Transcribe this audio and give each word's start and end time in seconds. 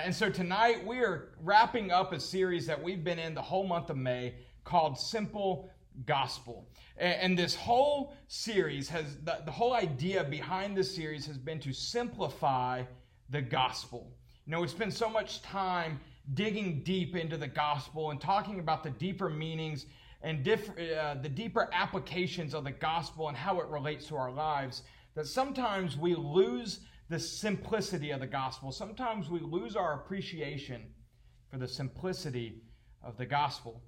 and 0.00 0.14
so 0.14 0.30
tonight 0.30 0.84
we 0.86 1.00
are 1.00 1.28
wrapping 1.42 1.90
up 1.90 2.12
a 2.12 2.20
series 2.20 2.66
that 2.66 2.82
we've 2.82 3.04
been 3.04 3.18
in 3.18 3.34
the 3.34 3.42
whole 3.42 3.66
month 3.66 3.90
of 3.90 3.96
May 3.98 4.34
called 4.64 4.98
Simple 4.98 5.68
Gospel. 6.06 6.66
And, 6.96 7.14
and 7.20 7.38
this 7.38 7.54
whole 7.54 8.14
series 8.26 8.88
has, 8.88 9.16
the, 9.24 9.40
the 9.44 9.50
whole 9.50 9.74
idea 9.74 10.24
behind 10.24 10.76
this 10.76 10.94
series 10.94 11.26
has 11.26 11.36
been 11.36 11.60
to 11.60 11.74
simplify 11.74 12.84
the 13.28 13.42
gospel. 13.42 14.10
You 14.46 14.52
know, 14.52 14.62
we 14.62 14.68
spend 14.68 14.94
so 14.94 15.10
much 15.10 15.42
time 15.42 16.00
digging 16.32 16.82
deep 16.84 17.14
into 17.14 17.36
the 17.36 17.48
gospel 17.48 18.12
and 18.12 18.20
talking 18.20 18.60
about 18.60 18.82
the 18.82 18.90
deeper 18.90 19.28
meanings 19.28 19.86
and 20.22 20.42
diff, 20.42 20.70
uh, 20.70 21.14
the 21.20 21.28
deeper 21.28 21.68
applications 21.72 22.54
of 22.54 22.64
the 22.64 22.70
gospel 22.70 23.28
and 23.28 23.36
how 23.36 23.60
it 23.60 23.66
relates 23.66 24.06
to 24.06 24.16
our 24.16 24.30
lives 24.30 24.84
that 25.14 25.26
sometimes 25.26 25.98
we 25.98 26.14
lose 26.14 26.80
the 27.12 27.20
simplicity 27.20 28.10
of 28.10 28.20
the 28.20 28.26
gospel. 28.26 28.72
Sometimes 28.72 29.28
we 29.28 29.38
lose 29.40 29.76
our 29.76 29.92
appreciation 29.92 30.80
for 31.50 31.58
the 31.58 31.68
simplicity 31.68 32.62
of 33.02 33.18
the 33.18 33.26
gospel. 33.26 33.82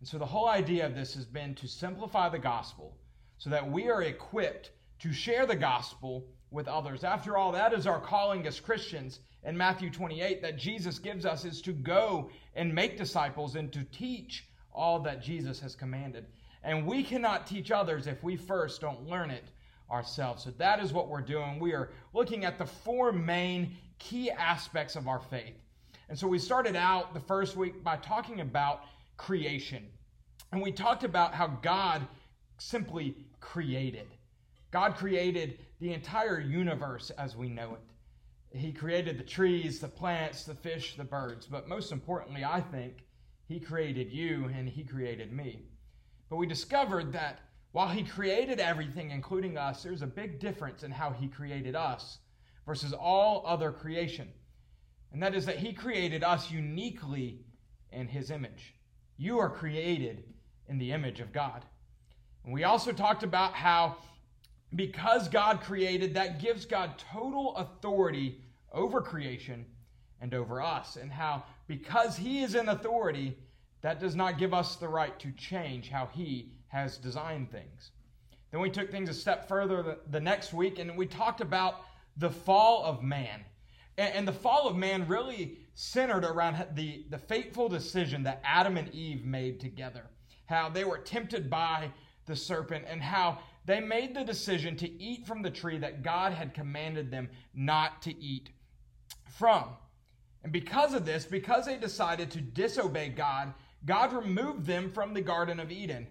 And 0.00 0.08
so 0.08 0.18
the 0.18 0.26
whole 0.26 0.48
idea 0.48 0.84
of 0.84 0.96
this 0.96 1.14
has 1.14 1.26
been 1.26 1.54
to 1.54 1.68
simplify 1.68 2.28
the 2.28 2.40
gospel 2.40 2.98
so 3.38 3.50
that 3.50 3.70
we 3.70 3.88
are 3.88 4.02
equipped 4.02 4.72
to 4.98 5.12
share 5.12 5.46
the 5.46 5.54
gospel 5.54 6.26
with 6.50 6.66
others. 6.66 7.04
After 7.04 7.36
all, 7.36 7.52
that 7.52 7.72
is 7.72 7.86
our 7.86 8.00
calling 8.00 8.44
as 8.48 8.58
Christians 8.58 9.20
in 9.44 9.56
Matthew 9.56 9.88
28 9.88 10.42
that 10.42 10.58
Jesus 10.58 10.98
gives 10.98 11.24
us 11.24 11.44
is 11.44 11.62
to 11.62 11.72
go 11.72 12.30
and 12.56 12.74
make 12.74 12.98
disciples 12.98 13.54
and 13.54 13.72
to 13.72 13.84
teach 13.84 14.48
all 14.72 14.98
that 15.00 15.22
Jesus 15.22 15.60
has 15.60 15.76
commanded. 15.76 16.26
And 16.64 16.84
we 16.84 17.04
cannot 17.04 17.46
teach 17.46 17.70
others 17.70 18.08
if 18.08 18.24
we 18.24 18.34
first 18.34 18.80
don't 18.80 19.06
learn 19.06 19.30
it 19.30 19.52
ourselves. 19.90 20.44
So 20.44 20.50
that 20.58 20.80
is 20.80 20.92
what 20.92 21.08
we're 21.08 21.20
doing. 21.20 21.58
We 21.58 21.72
are 21.72 21.90
looking 22.12 22.44
at 22.44 22.58
the 22.58 22.66
four 22.66 23.12
main 23.12 23.76
key 23.98 24.30
aspects 24.30 24.96
of 24.96 25.08
our 25.08 25.20
faith. 25.20 25.54
And 26.08 26.18
so 26.18 26.26
we 26.26 26.38
started 26.38 26.76
out 26.76 27.14
the 27.14 27.20
first 27.20 27.56
week 27.56 27.82
by 27.82 27.96
talking 27.96 28.40
about 28.40 28.82
creation. 29.16 29.86
And 30.52 30.62
we 30.62 30.72
talked 30.72 31.04
about 31.04 31.34
how 31.34 31.48
God 31.48 32.06
simply 32.58 33.16
created. 33.40 34.06
God 34.70 34.96
created 34.96 35.58
the 35.80 35.92
entire 35.92 36.40
universe 36.40 37.10
as 37.10 37.36
we 37.36 37.48
know 37.48 37.74
it. 37.74 38.58
He 38.58 38.72
created 38.72 39.18
the 39.18 39.24
trees, 39.24 39.80
the 39.80 39.88
plants, 39.88 40.44
the 40.44 40.54
fish, 40.54 40.96
the 40.96 41.04
birds. 41.04 41.46
But 41.46 41.68
most 41.68 41.92
importantly, 41.92 42.44
I 42.44 42.60
think, 42.60 43.04
He 43.46 43.60
created 43.60 44.12
you 44.12 44.50
and 44.56 44.68
He 44.68 44.84
created 44.84 45.32
me. 45.32 45.62
But 46.30 46.36
we 46.36 46.46
discovered 46.46 47.12
that 47.12 47.40
while 47.76 47.88
he 47.88 48.02
created 48.02 48.58
everything, 48.58 49.10
including 49.10 49.58
us, 49.58 49.82
there's 49.82 50.00
a 50.00 50.06
big 50.06 50.40
difference 50.40 50.82
in 50.82 50.90
how 50.90 51.10
he 51.10 51.28
created 51.28 51.76
us 51.76 52.20
versus 52.64 52.94
all 52.94 53.44
other 53.46 53.70
creation. 53.70 54.28
And 55.12 55.22
that 55.22 55.34
is 55.34 55.44
that 55.44 55.58
he 55.58 55.74
created 55.74 56.24
us 56.24 56.50
uniquely 56.50 57.44
in 57.92 58.08
his 58.08 58.30
image. 58.30 58.72
You 59.18 59.38
are 59.40 59.50
created 59.50 60.24
in 60.68 60.78
the 60.78 60.90
image 60.90 61.20
of 61.20 61.34
God. 61.34 61.66
And 62.46 62.54
we 62.54 62.64
also 62.64 62.92
talked 62.92 63.22
about 63.22 63.52
how 63.52 63.98
because 64.74 65.28
God 65.28 65.60
created, 65.60 66.14
that 66.14 66.40
gives 66.40 66.64
God 66.64 66.92
total 67.12 67.56
authority 67.56 68.40
over 68.72 69.02
creation 69.02 69.66
and 70.22 70.32
over 70.32 70.62
us. 70.62 70.96
And 70.96 71.12
how 71.12 71.44
because 71.66 72.16
he 72.16 72.42
is 72.42 72.54
in 72.54 72.70
authority, 72.70 73.36
that 73.82 74.00
does 74.00 74.16
not 74.16 74.38
give 74.38 74.54
us 74.54 74.76
the 74.76 74.88
right 74.88 75.18
to 75.18 75.30
change 75.32 75.90
how 75.90 76.08
he 76.14 76.55
has 76.76 76.98
designed 76.98 77.50
things. 77.50 77.90
Then 78.50 78.60
we 78.60 78.70
took 78.70 78.90
things 78.90 79.08
a 79.08 79.14
step 79.14 79.48
further 79.48 79.82
the, 79.82 79.98
the 80.10 80.20
next 80.20 80.52
week 80.52 80.78
and 80.78 80.96
we 80.96 81.06
talked 81.06 81.40
about 81.40 81.80
the 82.16 82.30
fall 82.30 82.84
of 82.84 83.02
man. 83.02 83.44
And, 83.96 84.14
and 84.14 84.28
the 84.28 84.32
fall 84.32 84.68
of 84.68 84.76
man 84.76 85.08
really 85.08 85.58
centered 85.74 86.24
around 86.24 86.66
the, 86.74 87.04
the 87.10 87.18
fateful 87.18 87.68
decision 87.68 88.22
that 88.24 88.42
Adam 88.44 88.76
and 88.76 88.94
Eve 88.94 89.24
made 89.24 89.58
together. 89.58 90.02
How 90.46 90.68
they 90.68 90.84
were 90.84 90.98
tempted 90.98 91.48
by 91.48 91.90
the 92.26 92.36
serpent 92.36 92.84
and 92.88 93.02
how 93.02 93.38
they 93.64 93.80
made 93.80 94.14
the 94.14 94.24
decision 94.24 94.76
to 94.76 95.02
eat 95.02 95.26
from 95.26 95.42
the 95.42 95.50
tree 95.50 95.78
that 95.78 96.02
God 96.02 96.32
had 96.32 96.54
commanded 96.54 97.10
them 97.10 97.28
not 97.54 98.02
to 98.02 98.16
eat 98.22 98.50
from. 99.38 99.64
And 100.44 100.52
because 100.52 100.94
of 100.94 101.04
this, 101.04 101.24
because 101.24 101.66
they 101.66 101.76
decided 101.76 102.30
to 102.32 102.40
disobey 102.40 103.08
God, 103.08 103.52
God 103.84 104.12
removed 104.12 104.66
them 104.66 104.90
from 104.92 105.14
the 105.14 105.20
Garden 105.20 105.58
of 105.58 105.72
Eden. 105.72 106.06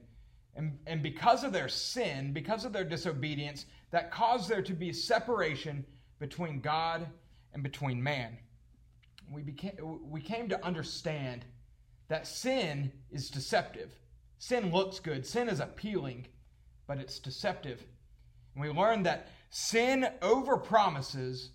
And, 0.56 0.78
and 0.88 1.04
because 1.04 1.44
of 1.44 1.52
their 1.52 1.68
sin, 1.68 2.32
because 2.32 2.64
of 2.66 2.72
their 2.72 2.84
disobedience, 2.86 3.66
that 3.92 4.12
caused 4.12 4.50
there 4.50 4.62
to 4.62 4.74
be 4.74 4.94
separation 4.94 5.86
between 6.20 6.62
God 6.62 7.08
and 7.54 7.62
between 7.62 8.02
man. 8.02 8.38
We, 9.32 9.42
became, 9.42 10.00
we 10.10 10.22
came 10.22 10.48
to 10.50 10.66
understand 10.66 11.46
that 12.08 12.28
sin 12.28 12.92
is 13.12 13.30
deceptive. 13.30 13.92
Sin 14.38 14.72
looks 14.72 15.00
good, 15.00 15.26
sin 15.26 15.50
is 15.50 15.60
appealing, 15.60 16.28
but 16.88 17.00
it's 17.00 17.20
deceptive. 17.20 17.84
And 18.54 18.64
we 18.64 18.70
learned 18.70 19.06
that 19.06 19.30
sin 19.50 20.08
over 20.22 20.58
promises 20.58 21.52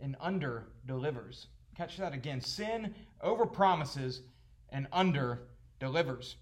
and 0.00 0.16
under 0.20 0.68
delivers. 0.86 1.46
Catch 1.76 1.98
that 1.98 2.12
again. 2.12 2.40
Sin 2.40 2.94
over 3.20 3.46
promises 3.46 4.22
and 4.70 4.86
under 4.92 5.42
delivers. 5.80 6.36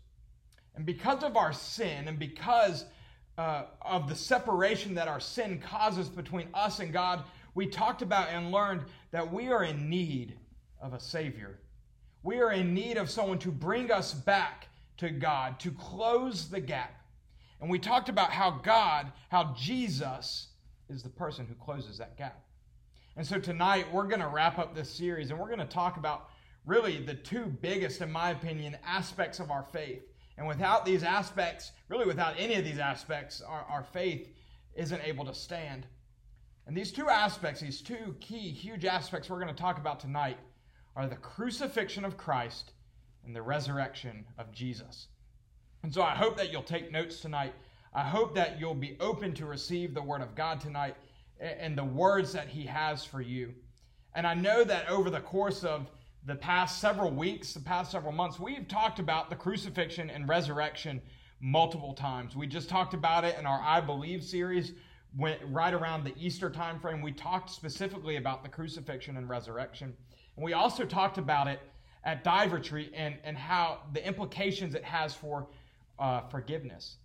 And 0.74 0.86
because 0.86 1.22
of 1.22 1.36
our 1.36 1.52
sin 1.52 2.08
and 2.08 2.18
because 2.18 2.86
uh, 3.38 3.64
of 3.80 4.08
the 4.08 4.14
separation 4.14 4.94
that 4.94 5.08
our 5.08 5.20
sin 5.20 5.58
causes 5.58 6.08
between 6.08 6.48
us 6.54 6.80
and 6.80 6.92
God, 6.92 7.24
we 7.54 7.66
talked 7.66 8.02
about 8.02 8.28
and 8.28 8.50
learned 8.50 8.82
that 9.10 9.32
we 9.32 9.48
are 9.48 9.64
in 9.64 9.88
need 9.90 10.36
of 10.80 10.94
a 10.94 11.00
Savior. 11.00 11.58
We 12.22 12.40
are 12.40 12.52
in 12.52 12.72
need 12.72 12.96
of 12.96 13.10
someone 13.10 13.38
to 13.40 13.50
bring 13.50 13.90
us 13.90 14.14
back 14.14 14.68
to 14.98 15.10
God, 15.10 15.58
to 15.60 15.70
close 15.72 16.48
the 16.48 16.60
gap. 16.60 16.94
And 17.60 17.70
we 17.70 17.78
talked 17.78 18.08
about 18.08 18.30
how 18.30 18.60
God, 18.62 19.12
how 19.28 19.54
Jesus 19.58 20.48
is 20.88 21.02
the 21.02 21.08
person 21.08 21.46
who 21.46 21.54
closes 21.54 21.98
that 21.98 22.16
gap. 22.16 22.42
And 23.16 23.26
so 23.26 23.38
tonight 23.38 23.92
we're 23.92 24.06
going 24.06 24.20
to 24.20 24.28
wrap 24.28 24.58
up 24.58 24.74
this 24.74 24.90
series 24.90 25.30
and 25.30 25.38
we're 25.38 25.46
going 25.46 25.58
to 25.58 25.64
talk 25.64 25.96
about 25.96 26.30
really 26.64 27.04
the 27.04 27.14
two 27.14 27.46
biggest, 27.46 28.00
in 28.00 28.10
my 28.10 28.30
opinion, 28.30 28.76
aspects 28.84 29.38
of 29.38 29.50
our 29.50 29.64
faith. 29.72 30.02
And 30.38 30.46
without 30.46 30.84
these 30.84 31.02
aspects, 31.02 31.72
really 31.88 32.06
without 32.06 32.34
any 32.38 32.54
of 32.54 32.64
these 32.64 32.78
aspects, 32.78 33.40
our, 33.40 33.64
our 33.68 33.82
faith 33.82 34.28
isn't 34.74 35.02
able 35.04 35.24
to 35.26 35.34
stand. 35.34 35.86
And 36.66 36.76
these 36.76 36.92
two 36.92 37.08
aspects, 37.08 37.60
these 37.60 37.80
two 37.80 38.16
key, 38.20 38.50
huge 38.50 38.84
aspects 38.84 39.28
we're 39.28 39.40
going 39.40 39.54
to 39.54 39.60
talk 39.60 39.78
about 39.78 40.00
tonight, 40.00 40.38
are 40.96 41.06
the 41.06 41.16
crucifixion 41.16 42.04
of 42.04 42.16
Christ 42.16 42.72
and 43.24 43.34
the 43.34 43.42
resurrection 43.42 44.24
of 44.38 44.52
Jesus. 44.52 45.08
And 45.82 45.92
so 45.92 46.02
I 46.02 46.14
hope 46.14 46.36
that 46.36 46.52
you'll 46.52 46.62
take 46.62 46.92
notes 46.92 47.20
tonight. 47.20 47.54
I 47.94 48.02
hope 48.02 48.34
that 48.34 48.58
you'll 48.60 48.74
be 48.74 48.96
open 49.00 49.34
to 49.34 49.46
receive 49.46 49.94
the 49.94 50.02
Word 50.02 50.22
of 50.22 50.34
God 50.34 50.60
tonight 50.60 50.96
and 51.40 51.76
the 51.76 51.84
words 51.84 52.32
that 52.32 52.48
He 52.48 52.64
has 52.66 53.04
for 53.04 53.20
you. 53.20 53.52
And 54.14 54.26
I 54.26 54.34
know 54.34 54.64
that 54.64 54.88
over 54.88 55.10
the 55.10 55.20
course 55.20 55.64
of 55.64 55.90
the 56.24 56.34
past 56.34 56.80
several 56.80 57.10
weeks, 57.10 57.52
the 57.52 57.60
past 57.60 57.90
several 57.90 58.12
months, 58.12 58.38
we've 58.38 58.68
talked 58.68 58.98
about 58.98 59.28
the 59.28 59.36
crucifixion 59.36 60.08
and 60.10 60.28
resurrection 60.28 61.02
multiple 61.40 61.94
times. 61.94 62.36
We 62.36 62.46
just 62.46 62.68
talked 62.68 62.94
about 62.94 63.24
it 63.24 63.36
in 63.38 63.46
our 63.46 63.60
I 63.60 63.80
Believe 63.80 64.22
series, 64.22 64.72
went 65.16 65.40
right 65.48 65.74
around 65.74 66.04
the 66.04 66.14
Easter 66.16 66.48
time 66.48 66.78
frame. 66.78 67.02
We 67.02 67.12
talked 67.12 67.50
specifically 67.50 68.16
about 68.16 68.42
the 68.44 68.48
crucifixion 68.48 69.16
and 69.16 69.28
resurrection. 69.28 69.94
And 70.36 70.44
we 70.44 70.52
also 70.52 70.84
talked 70.84 71.18
about 71.18 71.48
it 71.48 71.60
at 72.04 72.22
Dive 72.22 72.52
Retreat 72.52 72.92
and, 72.94 73.16
and 73.24 73.36
how 73.36 73.80
the 73.92 74.06
implications 74.06 74.74
it 74.74 74.84
has 74.84 75.14
for 75.14 75.48
uh, 75.98 76.20
forgiveness. 76.28 76.96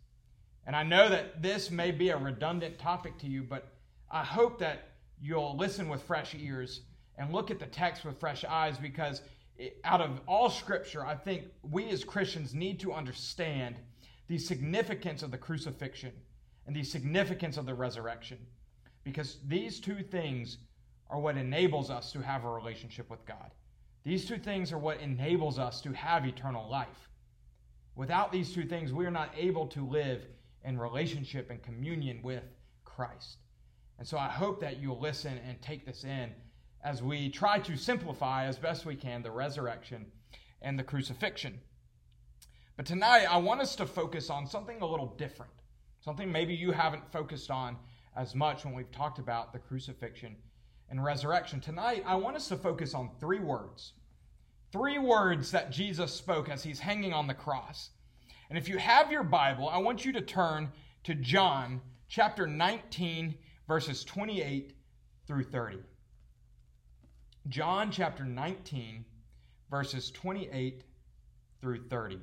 And 0.65 0.75
I 0.75 0.83
know 0.83 1.09
that 1.09 1.41
this 1.41 1.71
may 1.71 1.91
be 1.91 2.09
a 2.09 2.17
redundant 2.17 2.77
topic 2.77 3.17
to 3.19 3.27
you, 3.27 3.41
but 3.41 3.67
I 4.11 4.23
hope 4.23 4.59
that 4.59 4.89
you'll 5.19 5.57
listen 5.57 5.89
with 5.89 6.03
fresh 6.03 6.35
ears 6.35 6.81
and 7.17 7.33
look 7.33 7.51
at 7.51 7.59
the 7.59 7.65
text 7.65 8.05
with 8.05 8.19
fresh 8.19 8.43
eyes 8.45 8.77
because 8.77 9.21
out 9.83 10.01
of 10.01 10.21
all 10.27 10.49
scripture, 10.49 11.05
I 11.05 11.15
think 11.15 11.45
we 11.63 11.89
as 11.89 12.03
Christians 12.03 12.53
need 12.53 12.79
to 12.81 12.93
understand 12.93 13.75
the 14.27 14.37
significance 14.37 15.23
of 15.23 15.31
the 15.31 15.37
crucifixion 15.37 16.11
and 16.67 16.75
the 16.75 16.83
significance 16.83 17.57
of 17.57 17.65
the 17.65 17.73
resurrection 17.73 18.37
because 19.03 19.37
these 19.47 19.79
two 19.79 20.03
things 20.03 20.57
are 21.09 21.19
what 21.19 21.37
enables 21.37 21.89
us 21.89 22.11
to 22.11 22.19
have 22.21 22.43
a 22.43 22.49
relationship 22.49 23.09
with 23.09 23.25
God. 23.25 23.51
These 24.03 24.25
two 24.25 24.37
things 24.37 24.71
are 24.71 24.77
what 24.77 24.99
enables 24.99 25.57
us 25.57 25.81
to 25.81 25.93
have 25.93 26.25
eternal 26.25 26.69
life. 26.69 27.09
Without 27.95 28.31
these 28.31 28.53
two 28.53 28.65
things, 28.65 28.93
we 28.93 29.05
are 29.05 29.11
not 29.11 29.31
able 29.35 29.65
to 29.67 29.85
live 29.85 30.25
in 30.63 30.77
relationship 30.77 31.49
and 31.49 31.63
communion 31.63 32.19
with 32.21 32.43
Christ. 32.83 33.37
And 33.97 34.07
so 34.07 34.17
I 34.17 34.27
hope 34.27 34.59
that 34.61 34.79
you'll 34.79 34.99
listen 34.99 35.39
and 35.47 35.61
take 35.61 35.85
this 35.85 36.03
in 36.03 36.31
as 36.87 37.03
we 37.03 37.27
try 37.27 37.59
to 37.59 37.75
simplify 37.75 38.45
as 38.45 38.57
best 38.57 38.85
we 38.85 38.95
can 38.95 39.21
the 39.21 39.29
resurrection 39.29 40.05
and 40.61 40.79
the 40.79 40.83
crucifixion. 40.83 41.59
But 42.77 42.85
tonight, 42.85 43.25
I 43.25 43.39
want 43.39 43.59
us 43.59 43.75
to 43.75 43.85
focus 43.85 44.29
on 44.29 44.47
something 44.47 44.79
a 44.79 44.87
little 44.87 45.13
different, 45.17 45.51
something 45.99 46.31
maybe 46.31 46.53
you 46.53 46.71
haven't 46.71 47.11
focused 47.11 47.51
on 47.51 47.75
as 48.15 48.35
much 48.35 48.63
when 48.63 48.73
we've 48.73 48.89
talked 48.89 49.19
about 49.19 49.51
the 49.51 49.59
crucifixion 49.59 50.37
and 50.89 51.03
resurrection. 51.03 51.59
Tonight, 51.59 52.05
I 52.07 52.15
want 52.15 52.37
us 52.37 52.47
to 52.47 52.55
focus 52.55 52.93
on 52.93 53.09
three 53.19 53.41
words. 53.41 53.91
Three 54.71 54.97
words 54.97 55.51
that 55.51 55.71
Jesus 55.71 56.13
spoke 56.13 56.47
as 56.47 56.63
he's 56.63 56.79
hanging 56.79 57.11
on 57.11 57.27
the 57.27 57.33
cross. 57.33 57.89
And 58.49 58.57
if 58.57 58.69
you 58.69 58.77
have 58.77 59.11
your 59.11 59.23
Bible, 59.23 59.67
I 59.67 59.79
want 59.79 60.05
you 60.05 60.13
to 60.13 60.21
turn 60.21 60.71
to 61.03 61.15
John 61.15 61.81
chapter 62.07 62.47
19, 62.47 63.35
verses 63.67 64.05
28 64.05 64.73
through 65.27 65.43
30. 65.43 65.79
John 67.49 67.91
chapter 67.91 68.25
19, 68.25 69.05
verses 69.69 70.11
28 70.11 70.83
through 71.61 71.83
30. 71.87 72.19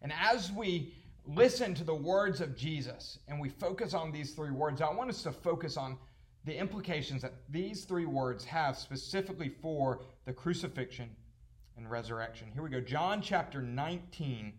And 0.00 0.12
as 0.12 0.50
we 0.50 0.94
listen 1.24 1.74
to 1.74 1.84
the 1.84 1.94
words 1.94 2.40
of 2.40 2.56
Jesus 2.56 3.18
and 3.28 3.40
we 3.40 3.48
focus 3.48 3.94
on 3.94 4.10
these 4.10 4.32
three 4.32 4.50
words, 4.50 4.80
I 4.80 4.92
want 4.92 5.10
us 5.10 5.22
to 5.22 5.32
focus 5.32 5.76
on 5.76 5.96
the 6.44 6.56
implications 6.56 7.22
that 7.22 7.34
these 7.48 7.84
three 7.84 8.06
words 8.06 8.44
have 8.44 8.76
specifically 8.76 9.48
for 9.48 10.00
the 10.24 10.32
crucifixion 10.32 11.08
and 11.76 11.88
resurrection. 11.88 12.48
Here 12.52 12.62
we 12.62 12.70
go. 12.70 12.80
John 12.80 13.22
chapter 13.22 13.62
19, 13.62 14.52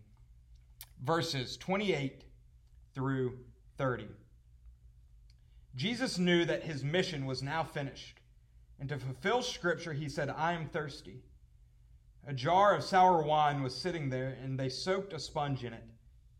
verses 1.04 1.58
28 1.58 2.24
through 2.94 3.38
30. 3.76 4.08
Jesus 5.76 6.18
knew 6.18 6.44
that 6.46 6.62
his 6.62 6.84
mission 6.84 7.26
was 7.26 7.42
now 7.42 7.62
finished. 7.62 8.20
And 8.78 8.88
to 8.88 8.98
fulfill 8.98 9.42
scripture, 9.42 9.92
he 9.92 10.08
said, 10.08 10.28
I 10.30 10.52
am 10.52 10.68
thirsty. 10.68 11.22
A 12.26 12.32
jar 12.32 12.74
of 12.74 12.82
sour 12.82 13.22
wine 13.22 13.62
was 13.62 13.74
sitting 13.74 14.08
there, 14.08 14.36
and 14.42 14.58
they 14.58 14.68
soaked 14.68 15.12
a 15.12 15.18
sponge 15.18 15.62
in 15.62 15.72
it, 15.72 15.84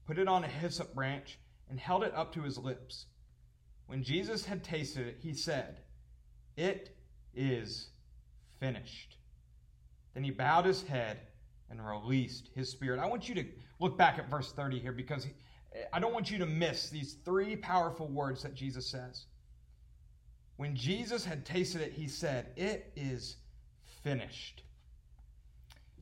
put 0.06 0.18
it 0.18 0.28
on 0.28 0.44
a 0.44 0.48
hyssop 0.48 0.94
branch, 0.94 1.38
and 1.68 1.78
held 1.78 2.02
it 2.02 2.14
up 2.14 2.32
to 2.34 2.42
his 2.42 2.58
lips. 2.58 3.06
When 3.86 4.02
Jesus 4.02 4.44
had 4.44 4.64
tasted 4.64 5.06
it, 5.06 5.18
he 5.20 5.34
said, 5.34 5.80
It 6.56 6.96
is 7.34 7.88
finished. 8.58 9.18
Then 10.14 10.24
he 10.24 10.30
bowed 10.30 10.64
his 10.64 10.82
head 10.82 11.20
and 11.70 11.86
released 11.86 12.50
his 12.54 12.70
spirit. 12.70 13.00
I 13.00 13.06
want 13.06 13.28
you 13.28 13.34
to 13.36 13.44
look 13.80 13.98
back 13.98 14.18
at 14.18 14.30
verse 14.30 14.52
30 14.52 14.78
here 14.78 14.92
because 14.92 15.26
I 15.92 15.98
don't 15.98 16.14
want 16.14 16.30
you 16.30 16.38
to 16.38 16.46
miss 16.46 16.88
these 16.88 17.16
three 17.24 17.56
powerful 17.56 18.08
words 18.08 18.42
that 18.42 18.54
Jesus 18.54 18.86
says. 18.86 19.26
When 20.56 20.76
Jesus 20.76 21.24
had 21.24 21.44
tasted 21.44 21.80
it, 21.80 21.92
he 21.92 22.06
said, 22.06 22.52
It 22.56 22.92
is 22.96 23.36
finished. 24.02 24.62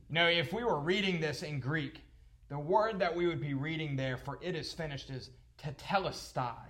You 0.09 0.15
know, 0.15 0.27
if 0.27 0.53
we 0.53 0.63
were 0.63 0.79
reading 0.79 1.19
this 1.19 1.41
in 1.41 1.59
Greek, 1.59 2.01
the 2.49 2.59
word 2.59 2.99
that 2.99 3.15
we 3.15 3.25
would 3.25 3.41
be 3.41 3.55
reading 3.55 3.95
there 3.95 4.17
for 4.17 4.37
it 4.41 4.55
is 4.55 4.71
finished 4.71 5.09
is 5.09 5.31
tetelestai. 5.57 6.67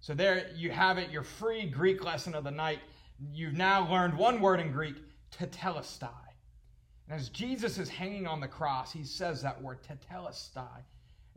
So 0.00 0.14
there 0.14 0.50
you 0.54 0.70
have 0.70 0.96
it, 0.96 1.10
your 1.10 1.24
free 1.24 1.66
Greek 1.66 2.04
lesson 2.04 2.34
of 2.34 2.44
the 2.44 2.50
night. 2.50 2.78
You've 3.32 3.54
now 3.54 3.90
learned 3.90 4.16
one 4.16 4.40
word 4.40 4.60
in 4.60 4.72
Greek, 4.72 4.96
tetelestai. 5.36 6.08
And 7.08 7.18
as 7.18 7.28
Jesus 7.28 7.78
is 7.78 7.88
hanging 7.88 8.26
on 8.26 8.40
the 8.40 8.48
cross, 8.48 8.92
he 8.92 9.02
says 9.04 9.42
that 9.42 9.60
word, 9.60 9.78
tetelestai. 9.82 10.82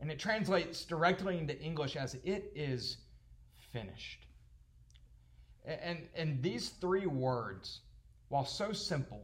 And 0.00 0.10
it 0.10 0.18
translates 0.18 0.84
directly 0.84 1.38
into 1.38 1.58
English 1.60 1.96
as 1.96 2.14
it 2.24 2.52
is 2.54 2.98
finished. 3.72 4.26
And, 5.64 6.08
and 6.16 6.42
these 6.42 6.70
three 6.70 7.06
words, 7.06 7.80
while 8.28 8.44
so 8.44 8.72
simple, 8.72 9.22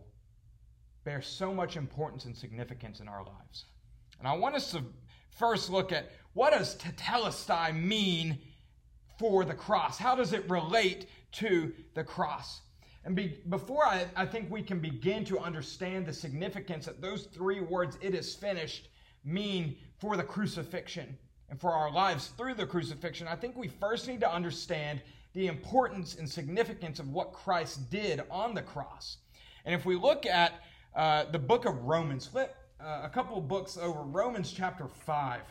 bear 1.05 1.23
so 1.23 1.52
much 1.52 1.76
importance 1.76 2.26
and 2.26 2.37
significance 2.37 3.00
in 3.00 3.08
our 3.08 3.25
lives. 3.25 3.64
And 4.19 4.29
I 4.29 4.37
want 4.37 4.55
us 4.55 4.70
to 4.73 4.82
first 5.31 5.70
look 5.70 5.93
at 5.93 6.11
what 6.35 6.52
does 6.52 6.76
tetelestai 6.76 7.73
mean 7.73 8.38
for 9.19 9.44
the 9.44 9.55
cross? 9.55 9.99
How 9.99 10.14
does 10.14 10.32
it 10.32 10.49
relate 10.49 11.08
to 11.32 11.73
the 11.94 12.05
cross? 12.05 12.61
And 13.05 13.17
be, 13.17 13.38
before 13.49 13.84
I, 13.84 14.06
I 14.17 14.26
think 14.26 14.50
we 14.50 14.62
can 14.62 14.81
begin 14.81 15.25
to 15.26 15.38
understand 15.38 16.06
the 16.06 16.12
significance 16.12 16.87
that 16.87 17.00
those 17.00 17.25
three 17.25 17.61
words, 17.61 17.96
it 18.00 18.14
is 18.14 18.34
finished, 18.34 18.88
mean 19.25 19.76
for 19.99 20.17
the 20.17 20.23
crucifixion 20.23 21.17
and 21.50 21.61
for 21.61 21.73
our 21.73 21.91
lives 21.91 22.29
through 22.37 22.55
the 22.55 22.67
crucifixion, 22.67 23.26
I 23.26 23.37
think 23.37 23.56
we 23.56 23.69
first 23.69 24.06
need 24.06 24.20
to 24.20 24.31
understand 24.31 25.00
the 25.38 25.46
importance 25.46 26.17
and 26.17 26.29
significance 26.29 26.99
of 26.99 27.11
what 27.11 27.32
Christ 27.32 27.88
did 27.90 28.25
on 28.29 28.55
the 28.55 28.62
cross. 28.62 29.19
And 29.64 29.73
if 29.73 29.87
we 29.87 29.94
look 29.94 30.26
at 30.26 30.55
uh, 30.96 31.26
the 31.31 31.38
book 31.38 31.64
of 31.64 31.85
Romans, 31.85 32.26
flip 32.26 32.56
uh, 32.81 33.02
a 33.05 33.08
couple 33.08 33.40
books 33.40 33.79
over 33.81 34.00
Romans 34.00 34.50
chapter 34.50 34.88
5, 34.88 35.43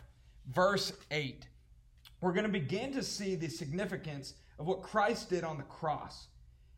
verse 0.54 0.92
8, 1.10 1.48
we're 2.20 2.34
going 2.34 2.46
to 2.46 2.52
begin 2.52 2.92
to 2.96 3.02
see 3.02 3.36
the 3.36 3.48
significance 3.48 4.34
of 4.60 4.68
what 4.68 4.82
Christ 4.82 5.30
did 5.30 5.46
on 5.46 5.58
the 5.58 5.64
cross. 5.64 6.28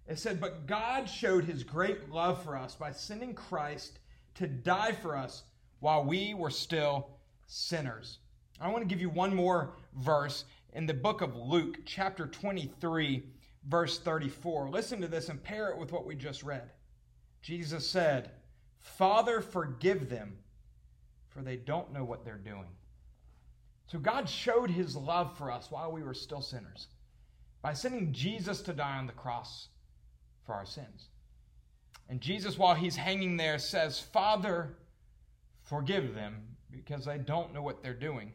It 0.07 0.19
said, 0.19 0.39
But 0.39 0.67
God 0.67 1.09
showed 1.09 1.45
his 1.45 1.63
great 1.63 2.11
love 2.11 2.43
for 2.43 2.55
us 2.55 2.75
by 2.75 2.91
sending 2.91 3.33
Christ 3.33 3.97
to 4.35 4.45
die 4.45 4.91
for 4.91 5.17
us 5.17 5.41
while 5.79 6.03
we 6.03 6.35
were 6.35 6.51
still 6.51 7.09
sinners. 7.47 8.19
I 8.61 8.67
want 8.69 8.83
to 8.83 8.87
give 8.87 9.01
you 9.01 9.09
one 9.09 9.35
more 9.35 9.73
verse 9.95 10.43
in 10.73 10.85
the 10.85 10.93
book 10.93 11.21
of 11.21 11.35
Luke, 11.35 11.79
chapter 11.85 12.27
23, 12.27 13.23
verse 13.67 13.99
34. 13.99 14.69
Listen 14.69 15.01
to 15.01 15.07
this 15.07 15.29
and 15.29 15.41
pair 15.41 15.69
it 15.69 15.77
with 15.77 15.91
what 15.91 16.05
we 16.05 16.15
just 16.15 16.43
read. 16.43 16.71
Jesus 17.41 17.87
said, 17.87 18.31
Father, 18.79 19.41
forgive 19.41 20.09
them, 20.09 20.37
for 21.29 21.41
they 21.41 21.55
don't 21.55 21.93
know 21.93 22.03
what 22.03 22.23
they're 22.23 22.35
doing. 22.37 22.69
So 23.87 23.97
God 23.97 24.29
showed 24.29 24.69
his 24.69 24.95
love 24.95 25.37
for 25.37 25.51
us 25.51 25.71
while 25.71 25.91
we 25.91 26.03
were 26.03 26.13
still 26.13 26.41
sinners 26.41 26.87
by 27.61 27.73
sending 27.73 28.13
Jesus 28.13 28.61
to 28.61 28.73
die 28.73 28.97
on 28.97 29.07
the 29.07 29.13
cross 29.13 29.69
for 30.45 30.53
our 30.53 30.65
sins. 30.65 31.07
And 32.07 32.21
Jesus, 32.21 32.57
while 32.57 32.75
he's 32.75 32.95
hanging 32.95 33.37
there, 33.37 33.59
says, 33.59 33.99
Father, 33.99 34.77
forgive 35.63 36.13
them 36.15 36.41
because 36.71 37.05
they 37.05 37.17
don't 37.17 37.53
know 37.53 37.61
what 37.61 37.83
they're 37.83 37.93
doing. 37.93 38.31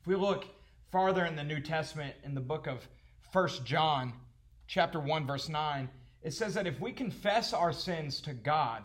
If 0.00 0.06
we 0.06 0.14
look 0.16 0.46
farther 0.90 1.24
in 1.24 1.36
the 1.36 1.44
New 1.44 1.60
Testament, 1.60 2.14
in 2.24 2.34
the 2.34 2.40
book 2.40 2.66
of 2.66 2.88
First 3.32 3.64
John, 3.64 4.12
chapter 4.66 5.00
1, 5.00 5.26
verse 5.26 5.48
9, 5.48 5.88
it 6.22 6.32
says 6.32 6.54
that 6.54 6.66
if 6.66 6.80
we 6.80 6.92
confess 6.92 7.52
our 7.52 7.72
sins 7.72 8.20
to 8.22 8.32
God, 8.32 8.82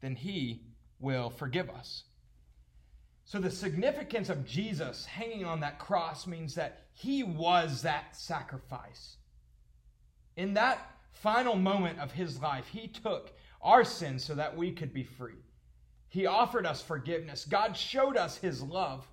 then 0.00 0.14
he 0.14 0.62
will 1.00 1.30
forgive 1.30 1.70
us. 1.70 2.04
So, 3.24 3.38
the 3.38 3.50
significance 3.50 4.30
of 4.30 4.46
Jesus 4.46 5.04
hanging 5.04 5.44
on 5.44 5.60
that 5.60 5.78
cross 5.78 6.26
means 6.26 6.54
that 6.54 6.86
he 6.92 7.22
was 7.22 7.82
that 7.82 8.16
sacrifice. 8.16 9.16
In 10.36 10.54
that 10.54 10.78
final 11.12 11.56
moment 11.56 11.98
of 11.98 12.12
his 12.12 12.40
life, 12.40 12.68
he 12.68 12.88
took 12.88 13.32
our 13.60 13.84
sins 13.84 14.24
so 14.24 14.34
that 14.34 14.56
we 14.56 14.72
could 14.72 14.94
be 14.94 15.04
free. 15.04 15.44
He 16.08 16.26
offered 16.26 16.64
us 16.64 16.80
forgiveness. 16.80 17.44
God 17.44 17.76
showed 17.76 18.16
us 18.16 18.38
his 18.38 18.62
love. 18.62 19.06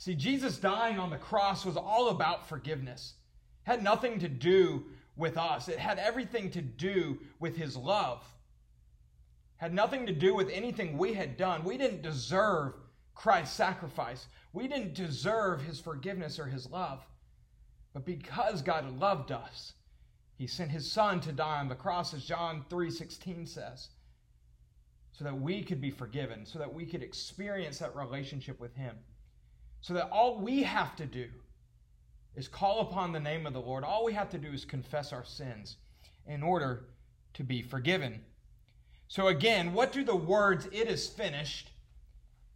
See, 0.00 0.14
Jesus 0.14 0.56
dying 0.56 0.98
on 0.98 1.10
the 1.10 1.18
cross 1.18 1.66
was 1.66 1.76
all 1.76 2.08
about 2.08 2.48
forgiveness. 2.48 3.12
It 3.66 3.70
had 3.70 3.82
nothing 3.82 4.18
to 4.20 4.30
do 4.30 4.86
with 5.14 5.36
us. 5.36 5.68
It 5.68 5.78
had 5.78 5.98
everything 5.98 6.50
to 6.52 6.62
do 6.62 7.18
with 7.38 7.54
his 7.54 7.76
love. 7.76 8.22
It 9.58 9.64
had 9.64 9.74
nothing 9.74 10.06
to 10.06 10.14
do 10.14 10.34
with 10.34 10.48
anything 10.48 10.96
we 10.96 11.12
had 11.12 11.36
done. 11.36 11.64
We 11.64 11.76
didn't 11.76 12.00
deserve 12.00 12.72
Christ's 13.14 13.54
sacrifice. 13.54 14.26
We 14.54 14.68
didn't 14.68 14.94
deserve 14.94 15.60
his 15.60 15.78
forgiveness 15.78 16.38
or 16.38 16.46
his 16.46 16.70
love. 16.70 17.06
But 17.92 18.06
because 18.06 18.62
God 18.62 18.98
loved 18.98 19.30
us, 19.32 19.74
he 20.38 20.46
sent 20.46 20.70
his 20.70 20.90
son 20.90 21.20
to 21.20 21.32
die 21.32 21.60
on 21.60 21.68
the 21.68 21.74
cross 21.74 22.14
as 22.14 22.24
John 22.24 22.64
3:16 22.70 23.46
says, 23.46 23.90
so 25.12 25.24
that 25.24 25.38
we 25.38 25.62
could 25.62 25.82
be 25.82 25.90
forgiven, 25.90 26.46
so 26.46 26.58
that 26.58 26.72
we 26.72 26.86
could 26.86 27.02
experience 27.02 27.80
that 27.80 27.94
relationship 27.94 28.58
with 28.58 28.74
him. 28.74 28.96
So 29.80 29.94
that 29.94 30.10
all 30.10 30.38
we 30.38 30.62
have 30.62 30.94
to 30.96 31.06
do 31.06 31.28
is 32.36 32.48
call 32.48 32.80
upon 32.80 33.12
the 33.12 33.20
name 33.20 33.46
of 33.46 33.52
the 33.52 33.60
Lord. 33.60 33.84
All 33.84 34.04
we 34.04 34.12
have 34.12 34.30
to 34.30 34.38
do 34.38 34.52
is 34.52 34.64
confess 34.64 35.12
our 35.12 35.24
sins 35.24 35.76
in 36.26 36.42
order 36.42 36.84
to 37.34 37.44
be 37.44 37.62
forgiven. 37.62 38.22
So, 39.08 39.26
again, 39.26 39.72
what 39.72 39.92
do 39.92 40.04
the 40.04 40.14
words, 40.14 40.66
it 40.66 40.88
is 40.88 41.08
finished, 41.08 41.70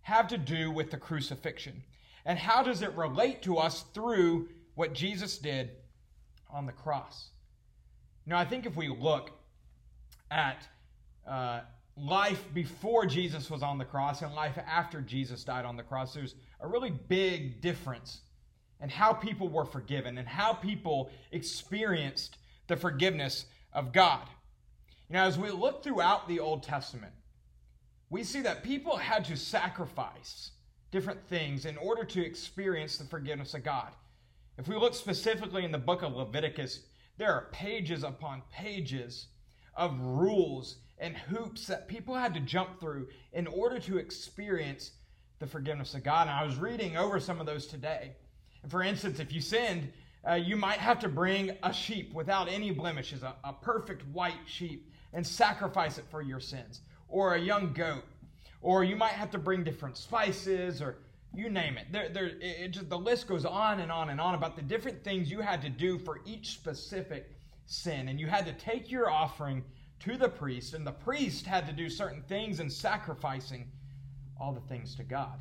have 0.02 0.28
to 0.28 0.38
do 0.38 0.70
with 0.70 0.90
the 0.90 0.96
crucifixion? 0.96 1.82
And 2.24 2.38
how 2.38 2.62
does 2.62 2.82
it 2.82 2.94
relate 2.94 3.42
to 3.42 3.56
us 3.56 3.84
through 3.92 4.48
what 4.74 4.94
Jesus 4.94 5.38
did 5.38 5.70
on 6.50 6.66
the 6.66 6.72
cross? 6.72 7.30
Now, 8.26 8.38
I 8.38 8.44
think 8.44 8.66
if 8.66 8.76
we 8.76 8.88
look 8.88 9.32
at 10.30 10.66
uh, 11.28 11.60
life 11.96 12.44
before 12.52 13.06
Jesus 13.06 13.50
was 13.50 13.62
on 13.62 13.78
the 13.78 13.84
cross 13.84 14.22
and 14.22 14.34
life 14.34 14.58
after 14.66 15.00
Jesus 15.00 15.44
died 15.44 15.64
on 15.64 15.76
the 15.76 15.82
cross, 15.82 16.14
there's 16.14 16.34
a 16.60 16.66
really 16.66 16.90
big 16.90 17.60
difference 17.60 18.20
in 18.82 18.88
how 18.88 19.12
people 19.12 19.48
were 19.48 19.64
forgiven 19.64 20.18
and 20.18 20.26
how 20.26 20.52
people 20.52 21.10
experienced 21.32 22.38
the 22.66 22.76
forgiveness 22.76 23.46
of 23.72 23.92
God. 23.92 24.26
You 25.08 25.14
know, 25.14 25.22
as 25.22 25.38
we 25.38 25.50
look 25.50 25.82
throughout 25.82 26.26
the 26.26 26.40
Old 26.40 26.62
Testament, 26.62 27.12
we 28.10 28.24
see 28.24 28.40
that 28.42 28.64
people 28.64 28.96
had 28.96 29.24
to 29.26 29.36
sacrifice 29.36 30.50
different 30.90 31.22
things 31.28 31.66
in 31.66 31.76
order 31.76 32.04
to 32.04 32.24
experience 32.24 32.96
the 32.96 33.04
forgiveness 33.04 33.54
of 33.54 33.64
God. 33.64 33.92
If 34.58 34.68
we 34.68 34.76
look 34.76 34.94
specifically 34.94 35.64
in 35.64 35.72
the 35.72 35.78
book 35.78 36.02
of 36.02 36.14
Leviticus, 36.14 36.80
there 37.18 37.32
are 37.32 37.48
pages 37.52 38.04
upon 38.04 38.42
pages 38.52 39.26
of 39.76 39.98
rules 40.00 40.76
and 40.98 41.16
hoops 41.16 41.66
that 41.66 41.88
people 41.88 42.14
had 42.14 42.34
to 42.34 42.40
jump 42.40 42.80
through 42.80 43.08
in 43.32 43.46
order 43.46 43.78
to 43.80 43.98
experience 43.98 44.92
the 45.38 45.46
forgiveness 45.46 45.94
of 45.94 46.04
God. 46.04 46.28
And 46.28 46.36
I 46.36 46.44
was 46.44 46.56
reading 46.56 46.96
over 46.96 47.20
some 47.20 47.40
of 47.40 47.46
those 47.46 47.66
today. 47.66 48.12
For 48.68 48.82
instance, 48.82 49.18
if 49.20 49.32
you 49.32 49.40
sinned, 49.40 49.92
uh, 50.28 50.34
you 50.34 50.56
might 50.56 50.78
have 50.78 50.98
to 51.00 51.08
bring 51.08 51.50
a 51.62 51.72
sheep 51.72 52.14
without 52.14 52.48
any 52.48 52.70
blemishes, 52.70 53.22
a, 53.22 53.34
a 53.44 53.52
perfect 53.52 54.06
white 54.12 54.38
sheep, 54.46 54.90
and 55.12 55.26
sacrifice 55.26 55.98
it 55.98 56.04
for 56.10 56.22
your 56.22 56.40
sins, 56.40 56.80
or 57.08 57.34
a 57.34 57.40
young 57.40 57.72
goat, 57.72 58.04
or 58.62 58.84
you 58.84 58.96
might 58.96 59.12
have 59.12 59.30
to 59.30 59.38
bring 59.38 59.62
different 59.62 59.96
spices, 59.96 60.80
or 60.80 60.96
you 61.34 61.50
name 61.50 61.76
it. 61.76 61.86
There, 61.92 62.08
there, 62.08 62.30
it 62.40 62.68
just, 62.68 62.88
the 62.88 62.98
list 62.98 63.26
goes 63.26 63.44
on 63.44 63.80
and 63.80 63.92
on 63.92 64.10
and 64.10 64.20
on 64.20 64.34
about 64.34 64.56
the 64.56 64.62
different 64.62 65.04
things 65.04 65.30
you 65.30 65.40
had 65.40 65.60
to 65.62 65.68
do 65.68 65.98
for 65.98 66.20
each 66.24 66.52
specific 66.52 67.30
sin. 67.66 68.08
And 68.08 68.18
you 68.18 68.26
had 68.26 68.46
to 68.46 68.52
take 68.52 68.90
your 68.90 69.10
offering 69.10 69.62
to 70.00 70.16
the 70.16 70.28
priest, 70.28 70.74
and 70.74 70.86
the 70.86 70.92
priest 70.92 71.46
had 71.46 71.66
to 71.66 71.72
do 71.72 71.88
certain 71.88 72.22
things 72.22 72.60
in 72.60 72.68
sacrificing 72.68 73.70
all 74.38 74.52
the 74.52 74.60
things 74.60 74.94
to 74.96 75.02
God. 75.02 75.38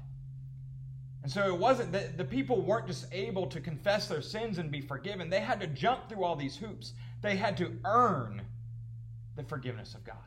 And 1.24 1.32
so 1.32 1.48
it 1.48 1.58
wasn't 1.58 1.94
that 1.94 2.18
the 2.18 2.26
people 2.26 2.62
weren't 2.62 2.88
just 2.88 3.06
able 3.14 3.48
to 3.48 3.62
confess 3.62 4.08
their 4.08 4.22
sins 4.22 4.58
and 4.58 4.70
be 4.70 4.82
forgiven. 4.82 5.30
They 5.30 5.40
had 5.40 5.62
to 5.62 5.68
jump 5.68 6.10
through 6.10 6.24
all 6.24 6.36
these 6.36 6.58
hoops. 6.58 6.94
They 7.22 7.38
had 7.38 7.56
to 7.58 7.72
earn 7.86 8.42
the 9.36 9.44
forgiveness 9.44 9.96
of 9.96 10.04
God. 10.04 10.18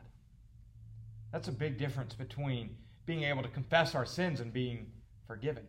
That's 1.31 1.47
a 1.47 1.51
big 1.51 1.77
difference 1.77 2.15
between 2.15 2.75
being 3.05 3.23
able 3.23 3.43
to 3.43 3.49
confess 3.49 3.93
our 3.93 4.05
sins 4.05 4.39
and 4.39 4.51
being 4.51 4.87
forgiven. 5.27 5.63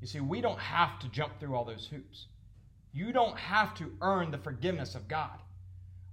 You 0.00 0.06
see, 0.06 0.20
we 0.20 0.40
don't 0.40 0.58
have 0.58 0.98
to 1.00 1.08
jump 1.08 1.40
through 1.40 1.56
all 1.56 1.64
those 1.64 1.86
hoops. 1.86 2.26
You 2.92 3.12
don't 3.12 3.36
have 3.36 3.74
to 3.74 3.92
earn 4.00 4.30
the 4.30 4.38
forgiveness 4.38 4.94
of 4.94 5.08
God. 5.08 5.40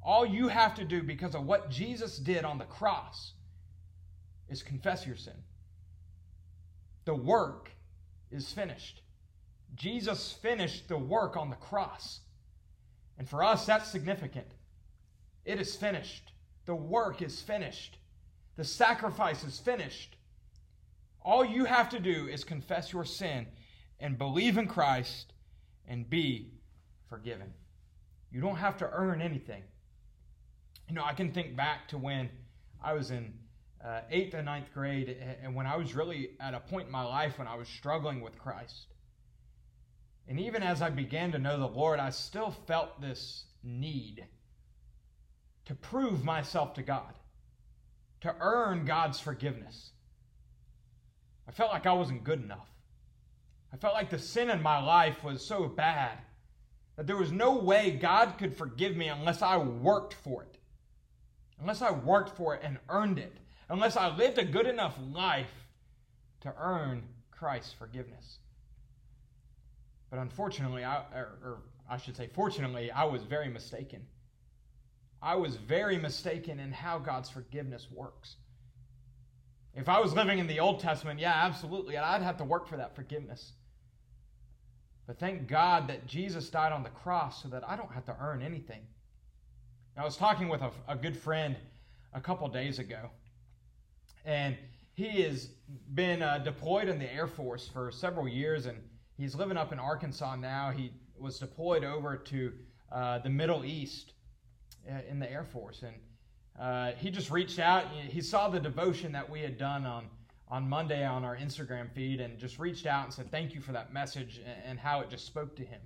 All 0.05 0.25
you 0.25 0.49
have 0.49 0.75
to 0.75 0.83
do 0.83 1.01
because 1.01 1.33
of 1.33 1.45
what 1.45 1.69
Jesus 1.69 2.17
did 2.17 2.43
on 2.43 2.57
the 2.57 2.65
cross 2.65 3.33
is 4.49 4.61
confess 4.61 5.05
your 5.05 5.15
sin. 5.15 5.33
The 7.05 7.15
work 7.15 7.71
is 8.31 8.51
finished. 8.51 9.01
Jesus 9.75 10.31
finished 10.31 10.87
the 10.87 10.97
work 10.97 11.37
on 11.37 11.49
the 11.49 11.55
cross. 11.55 12.19
And 13.17 13.27
for 13.27 13.43
us, 13.43 13.65
that's 13.65 13.89
significant. 13.89 14.47
It 15.45 15.59
is 15.59 15.75
finished. 15.75 16.31
The 16.65 16.75
work 16.75 17.21
is 17.21 17.41
finished. 17.41 17.97
The 18.55 18.63
sacrifice 18.63 19.43
is 19.43 19.59
finished. 19.59 20.15
All 21.21 21.43
you 21.43 21.65
have 21.65 21.89
to 21.89 21.99
do 21.99 22.27
is 22.27 22.43
confess 22.43 22.91
your 22.91 23.05
sin 23.05 23.47
and 23.99 24.17
believe 24.17 24.57
in 24.57 24.67
Christ 24.67 25.33
and 25.87 26.09
be 26.09 26.51
forgiven. 27.09 27.53
You 28.31 28.41
don't 28.41 28.57
have 28.57 28.77
to 28.77 28.89
earn 28.91 29.21
anything. 29.21 29.63
You 30.93 30.99
know, 30.99 31.05
I 31.05 31.13
can 31.13 31.31
think 31.31 31.55
back 31.55 31.87
to 31.87 31.97
when 31.97 32.29
I 32.79 32.93
was 32.93 33.09
in 33.09 33.33
uh, 33.83 34.01
eighth 34.11 34.35
and 34.35 34.45
ninth 34.45 34.71
grade, 34.75 35.17
and 35.41 35.55
when 35.55 35.65
I 35.65 35.75
was 35.75 35.95
really 35.95 36.37
at 36.39 36.53
a 36.53 36.59
point 36.59 36.85
in 36.85 36.91
my 36.91 37.03
life 37.03 37.39
when 37.39 37.47
I 37.47 37.55
was 37.55 37.67
struggling 37.67 38.21
with 38.21 38.37
Christ. 38.37 38.93
And 40.27 40.39
even 40.39 40.61
as 40.61 40.83
I 40.83 40.91
began 40.91 41.31
to 41.31 41.39
know 41.39 41.57
the 41.57 41.65
Lord, 41.65 41.99
I 41.99 42.11
still 42.11 42.51
felt 42.67 43.01
this 43.01 43.45
need 43.63 44.27
to 45.65 45.73
prove 45.73 46.23
myself 46.23 46.75
to 46.75 46.83
God, 46.83 47.15
to 48.21 48.35
earn 48.39 48.85
God's 48.85 49.19
forgiveness. 49.19 49.93
I 51.47 51.53
felt 51.53 51.71
like 51.71 51.87
I 51.87 51.93
wasn't 51.93 52.23
good 52.23 52.43
enough. 52.43 52.69
I 53.73 53.77
felt 53.77 53.95
like 53.95 54.11
the 54.11 54.19
sin 54.19 54.51
in 54.51 54.61
my 54.61 54.79
life 54.79 55.23
was 55.23 55.43
so 55.43 55.67
bad 55.67 56.19
that 56.97 57.07
there 57.07 57.17
was 57.17 57.31
no 57.31 57.57
way 57.57 57.97
God 57.99 58.37
could 58.37 58.55
forgive 58.55 58.95
me 58.95 59.07
unless 59.07 59.41
I 59.41 59.57
worked 59.57 60.13
for 60.13 60.43
it. 60.43 60.52
Unless 61.59 61.81
I 61.81 61.91
worked 61.91 62.35
for 62.35 62.55
it 62.55 62.61
and 62.63 62.77
earned 62.89 63.19
it. 63.19 63.35
Unless 63.69 63.97
I 63.97 64.15
lived 64.15 64.37
a 64.37 64.45
good 64.45 64.67
enough 64.67 64.97
life 65.11 65.51
to 66.41 66.53
earn 66.59 67.03
Christ's 67.31 67.73
forgiveness. 67.73 68.39
But 70.09 70.19
unfortunately, 70.19 70.83
I, 70.83 70.97
or, 71.15 71.29
or 71.43 71.57
I 71.89 71.97
should 71.97 72.15
say, 72.15 72.29
fortunately, 72.33 72.91
I 72.91 73.05
was 73.05 73.23
very 73.23 73.49
mistaken. 73.49 74.05
I 75.21 75.35
was 75.35 75.55
very 75.55 75.97
mistaken 75.97 76.59
in 76.59 76.71
how 76.71 76.99
God's 76.99 77.29
forgiveness 77.29 77.87
works. 77.91 78.35
If 79.73 79.89
I 79.89 79.99
was 79.99 80.13
living 80.13 80.37
in 80.37 80.47
the 80.47 80.59
Old 80.59 80.81
Testament, 80.81 81.19
yeah, 81.19 81.33
absolutely, 81.33 81.97
I'd 81.97 82.21
have 82.21 82.37
to 82.37 82.43
work 82.43 82.67
for 82.67 82.77
that 82.77 82.95
forgiveness. 82.95 83.53
But 85.07 85.19
thank 85.19 85.47
God 85.47 85.87
that 85.87 86.05
Jesus 86.05 86.49
died 86.49 86.71
on 86.71 86.83
the 86.83 86.89
cross 86.89 87.41
so 87.41 87.49
that 87.49 87.67
I 87.67 87.75
don't 87.75 87.91
have 87.91 88.05
to 88.05 88.15
earn 88.19 88.41
anything. 88.41 88.81
I 89.95 90.03
was 90.03 90.17
talking 90.17 90.49
with 90.49 90.61
a, 90.61 90.71
a 90.87 90.95
good 90.95 91.15
friend 91.15 91.55
a 92.13 92.19
couple 92.19 92.47
days 92.47 92.79
ago, 92.79 93.11
and 94.25 94.57
he 94.95 95.21
has 95.21 95.49
been 95.93 96.23
uh, 96.23 96.39
deployed 96.39 96.87
in 96.87 96.97
the 96.97 97.13
Air 97.13 97.27
Force 97.27 97.67
for 97.67 97.91
several 97.91 98.27
years, 98.27 98.65
and 98.65 98.77
he's 99.17 99.35
living 99.35 99.55
up 99.55 99.71
in 99.71 99.77
Arkansas 99.77 100.35
now. 100.35 100.71
He 100.71 100.91
was 101.19 101.37
deployed 101.37 101.83
over 101.83 102.17
to 102.17 102.53
uh, 102.91 103.19
the 103.19 103.29
Middle 103.29 103.63
East 103.65 104.13
uh, 104.89 105.01
in 105.07 105.19
the 105.19 105.31
Air 105.31 105.43
Force, 105.43 105.83
and 105.83 105.95
uh, 106.59 106.97
he 106.97 107.11
just 107.11 107.29
reached 107.29 107.59
out. 107.59 107.85
He 107.91 108.21
saw 108.21 108.49
the 108.49 108.59
devotion 108.59 109.11
that 109.11 109.29
we 109.29 109.41
had 109.41 109.59
done 109.59 109.85
on 109.85 110.05
on 110.49 110.67
Monday 110.67 111.05
on 111.05 111.23
our 111.23 111.37
Instagram 111.37 111.91
feed 111.91 112.19
and 112.19 112.37
just 112.37 112.59
reached 112.59 112.85
out 112.85 113.05
and 113.05 113.13
said 113.13 113.31
thank 113.31 113.55
you 113.55 113.61
for 113.61 113.71
that 113.71 113.93
message 113.93 114.41
and 114.65 114.79
how 114.79 114.99
it 115.01 115.09
just 115.09 115.25
spoke 115.25 115.55
to 115.55 115.63
him. 115.63 115.79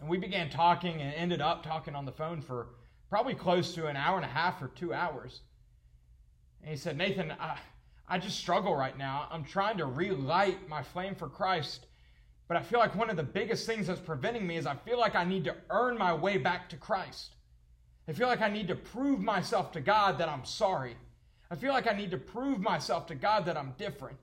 And 0.00 0.08
we 0.08 0.18
began 0.18 0.50
talking 0.50 1.00
and 1.00 1.14
ended 1.14 1.40
up 1.40 1.62
talking 1.62 1.94
on 1.94 2.04
the 2.04 2.12
phone 2.12 2.42
for 2.42 2.68
probably 3.08 3.34
close 3.34 3.74
to 3.74 3.86
an 3.86 3.96
hour 3.96 4.16
and 4.16 4.24
a 4.24 4.28
half 4.28 4.60
or 4.60 4.68
two 4.68 4.92
hours. 4.92 5.40
And 6.62 6.70
he 6.70 6.76
said, 6.76 6.96
Nathan, 6.96 7.32
I, 7.38 7.58
I 8.06 8.18
just 8.18 8.38
struggle 8.38 8.74
right 8.74 8.96
now. 8.96 9.28
I'm 9.30 9.44
trying 9.44 9.78
to 9.78 9.86
relight 9.86 10.68
my 10.68 10.82
flame 10.82 11.14
for 11.14 11.28
Christ, 11.28 11.86
but 12.48 12.56
I 12.56 12.62
feel 12.62 12.78
like 12.78 12.94
one 12.94 13.10
of 13.10 13.16
the 13.16 13.22
biggest 13.22 13.66
things 13.66 13.86
that's 13.86 14.00
preventing 14.00 14.46
me 14.46 14.56
is 14.56 14.66
I 14.66 14.74
feel 14.74 14.98
like 14.98 15.14
I 15.14 15.24
need 15.24 15.44
to 15.44 15.54
earn 15.70 15.98
my 15.98 16.14
way 16.14 16.38
back 16.38 16.68
to 16.70 16.76
Christ. 16.76 17.34
I 18.08 18.12
feel 18.12 18.26
like 18.26 18.40
I 18.40 18.48
need 18.48 18.68
to 18.68 18.74
prove 18.74 19.20
myself 19.20 19.72
to 19.72 19.80
God 19.80 20.18
that 20.18 20.28
I'm 20.28 20.44
sorry. 20.44 20.96
I 21.50 21.56
feel 21.56 21.72
like 21.72 21.86
I 21.86 21.96
need 21.96 22.10
to 22.10 22.18
prove 22.18 22.60
myself 22.60 23.06
to 23.06 23.14
God 23.14 23.46
that 23.46 23.56
I'm 23.56 23.74
different. 23.78 24.18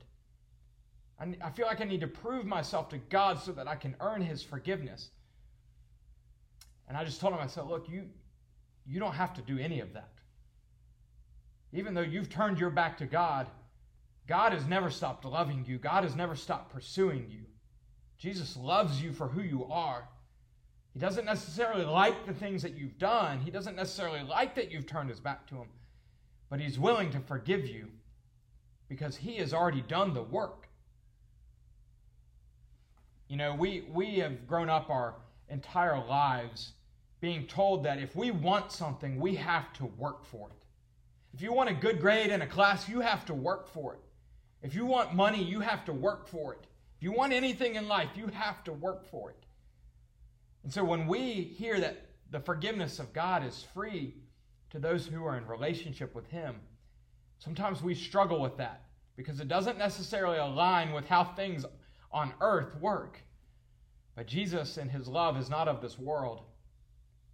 I, 1.20 1.36
I 1.42 1.50
feel 1.51 1.68
like 1.68 1.82
I 1.82 1.86
need 1.86 2.01
to 2.01 2.08
prove 2.08 2.46
myself 2.46 2.89
to 2.89 2.98
God 2.98 3.39
so 3.39 3.51
that 3.54 3.68
I 3.68 3.75
can 3.75 3.96
earn 4.00 4.22
His 4.22 4.44
forgiveness. 4.44 5.10
And 6.88 6.98
I 6.98 7.04
just 7.04 7.20
told 7.20 7.34
him, 7.34 7.39
I 7.39 7.48
said, 7.48 7.65
look, 7.65 7.89
you, 7.89 8.06
you 8.88 9.00
don't 9.00 9.13
have 9.13 9.34
to 9.36 9.42
do 9.42 9.58
any 9.58 9.80
of 9.80 9.94
that. 9.94 10.12
Even 11.74 11.94
though 11.94 12.01
you've 12.01 12.30
turned 12.30 12.60
your 12.60 12.70
back 12.70 12.98
to 13.00 13.06
God, 13.06 13.48
God 14.27 14.54
has 14.54 14.65
never 14.65 14.89
stopped 14.89 15.25
loving 15.25 15.65
you. 15.68 15.77
God 15.77 16.04
has 16.04 16.15
never 16.15 16.36
stopped 16.36 16.74
pursuing 16.74 17.27
you. 17.30 17.42
Jesus 18.18 18.56
loves 18.56 19.01
you 19.01 19.12
for 19.12 19.27
who 19.27 19.42
you 19.42 19.65
are. 19.65 20.08
He 20.94 21.00
doesn't 21.00 21.25
necessarily 21.25 21.84
like 21.84 22.25
the 22.25 22.34
things 22.34 22.62
that 22.62 22.77
you've 22.77 22.98
done. 22.98 23.39
He 23.39 23.51
doesn't 23.51 23.75
necessarily 23.75 24.24
like 24.24 24.56
that 24.56 24.72
you've 24.72 24.88
turned 24.88 25.10
his 25.10 25.20
back 25.20 25.46
to 25.48 25.56
him 25.56 25.68
but 26.50 26.60
he's 26.60 26.80
willing 26.80 27.10
to 27.12 27.20
forgive 27.20 27.65
you 27.68 27.88
because 28.88 29.18
he 29.18 29.38
has 29.38 29.54
already 29.54 29.82
done 29.82 30.13
the 30.13 30.22
work. 30.22 30.70
You 33.27 33.38
know, 33.38 33.56
we, 33.56 33.86
we 33.92 34.20
have 34.20 34.48
grown 34.48 34.70
up 34.70 34.89
our 34.89 35.15
entire 35.50 35.98
lives 36.06 36.74
being 37.25 37.48
told 37.48 37.84
that 37.84 37.98
if 37.98 38.15
we 38.15 38.29
want 38.32 38.72
something, 38.72 39.20
we 39.20 39.36
have 39.36 39.74
to 39.74 39.86
work 39.86 40.24
for 40.25 40.50
it. 40.50 40.63
If 41.34 41.41
you 41.41 41.51
want 41.51 41.70
a 41.70 41.74
good 41.74 42.00
grade 42.00 42.29
in 42.29 42.41
a 42.41 42.48
class, 42.48 42.88
you 42.88 43.00
have 43.01 43.25
to 43.25 43.34
work 43.34 43.67
for 43.67 43.96
it. 43.96 44.00
If 44.62 44.75
you 44.75 44.86
want 44.86 45.15
money, 45.15 45.44
you 45.44 45.60
have 45.60 45.84
to 45.86 45.94
work 45.94 46.27
for 46.27 46.53
it. 46.53 46.67
If 46.98 47.03
you 47.03 47.12
want 47.12 47.34
anything 47.34 47.75
in 47.75 47.88
life, 47.88 48.10
you 48.15 48.27
have 48.27 48.63
to 48.65 48.74
work 48.74 49.05
for 49.05 49.32
it. 49.32 49.46
And 50.63 50.72
so 50.72 50.84
when 50.84 51.08
we 51.08 51.41
hear 51.41 51.79
that 51.79 52.05
the 52.29 52.39
forgiveness 52.39 53.00
of 53.00 53.12
God 53.12 53.44
is 53.44 53.65
free, 53.74 54.15
to 54.75 54.79
those 54.79 55.08
who 55.08 55.25
are 55.25 55.38
in 55.38 55.48
relationship 55.48 56.13
with 56.13 56.27
Him. 56.27 56.55
Sometimes 57.39 57.82
we 57.82 57.96
struggle 57.96 58.41
with 58.41 58.58
that 58.58 58.82
because 59.15 59.39
it 59.39 59.48
doesn't 59.48 59.77
necessarily 59.77 60.38
align 60.38 60.91
with 60.91 61.08
how 61.08 61.24
things 61.24 61.65
on 62.12 62.34
earth 62.41 62.75
work. 62.82 63.22
But 64.15 64.27
Jesus 64.27 64.75
and 64.75 64.91
His 64.91 65.08
love 65.08 65.38
is 65.38 65.50
not 65.50 65.70
of 65.70 65.82
this 65.82 65.98
world. 65.98 66.41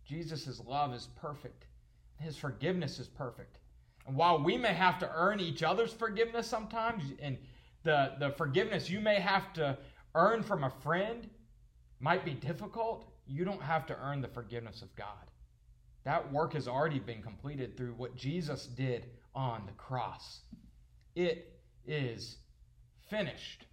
Jesus' 0.07 0.61
love 0.65 0.93
is 0.93 1.07
perfect, 1.15 1.65
His 2.17 2.37
forgiveness 2.37 2.99
is 2.99 3.07
perfect. 3.07 3.57
And 4.07 4.15
while 4.15 4.43
we 4.43 4.57
may 4.57 4.73
have 4.73 4.99
to 4.99 5.11
earn 5.13 5.39
each 5.39 5.63
other's 5.63 5.93
forgiveness 5.93 6.47
sometimes, 6.47 7.03
and 7.21 7.37
the, 7.83 8.13
the 8.19 8.31
forgiveness 8.31 8.89
you 8.89 8.99
may 8.99 9.19
have 9.19 9.53
to 9.53 9.77
earn 10.15 10.43
from 10.43 10.63
a 10.63 10.69
friend 10.69 11.29
might 11.99 12.25
be 12.25 12.33
difficult, 12.33 13.05
you 13.27 13.45
don't 13.45 13.61
have 13.61 13.85
to 13.87 13.97
earn 13.97 14.21
the 14.21 14.27
forgiveness 14.27 14.81
of 14.81 14.93
God. 14.95 15.07
That 16.03 16.31
work 16.31 16.53
has 16.53 16.67
already 16.67 16.99
been 16.99 17.21
completed 17.21 17.77
through 17.77 17.93
what 17.93 18.15
Jesus 18.15 18.65
did 18.65 19.05
on 19.35 19.63
the 19.65 19.71
cross. 19.73 20.41
It 21.15 21.59
is 21.85 22.37
finished. 23.09 23.65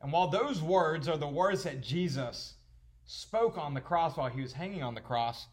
And 0.00 0.12
while 0.12 0.28
those 0.28 0.62
words 0.62 1.08
are 1.08 1.16
the 1.16 1.28
words 1.28 1.64
that 1.64 1.80
Jesus 1.80 2.54
spoke 3.12 3.58
on 3.58 3.74
the 3.74 3.80
cross 3.80 4.16
while 4.16 4.30
he 4.30 4.40
was 4.40 4.54
hanging 4.54 4.82
on 4.82 4.94
the 4.94 5.00
cross, 5.00 5.46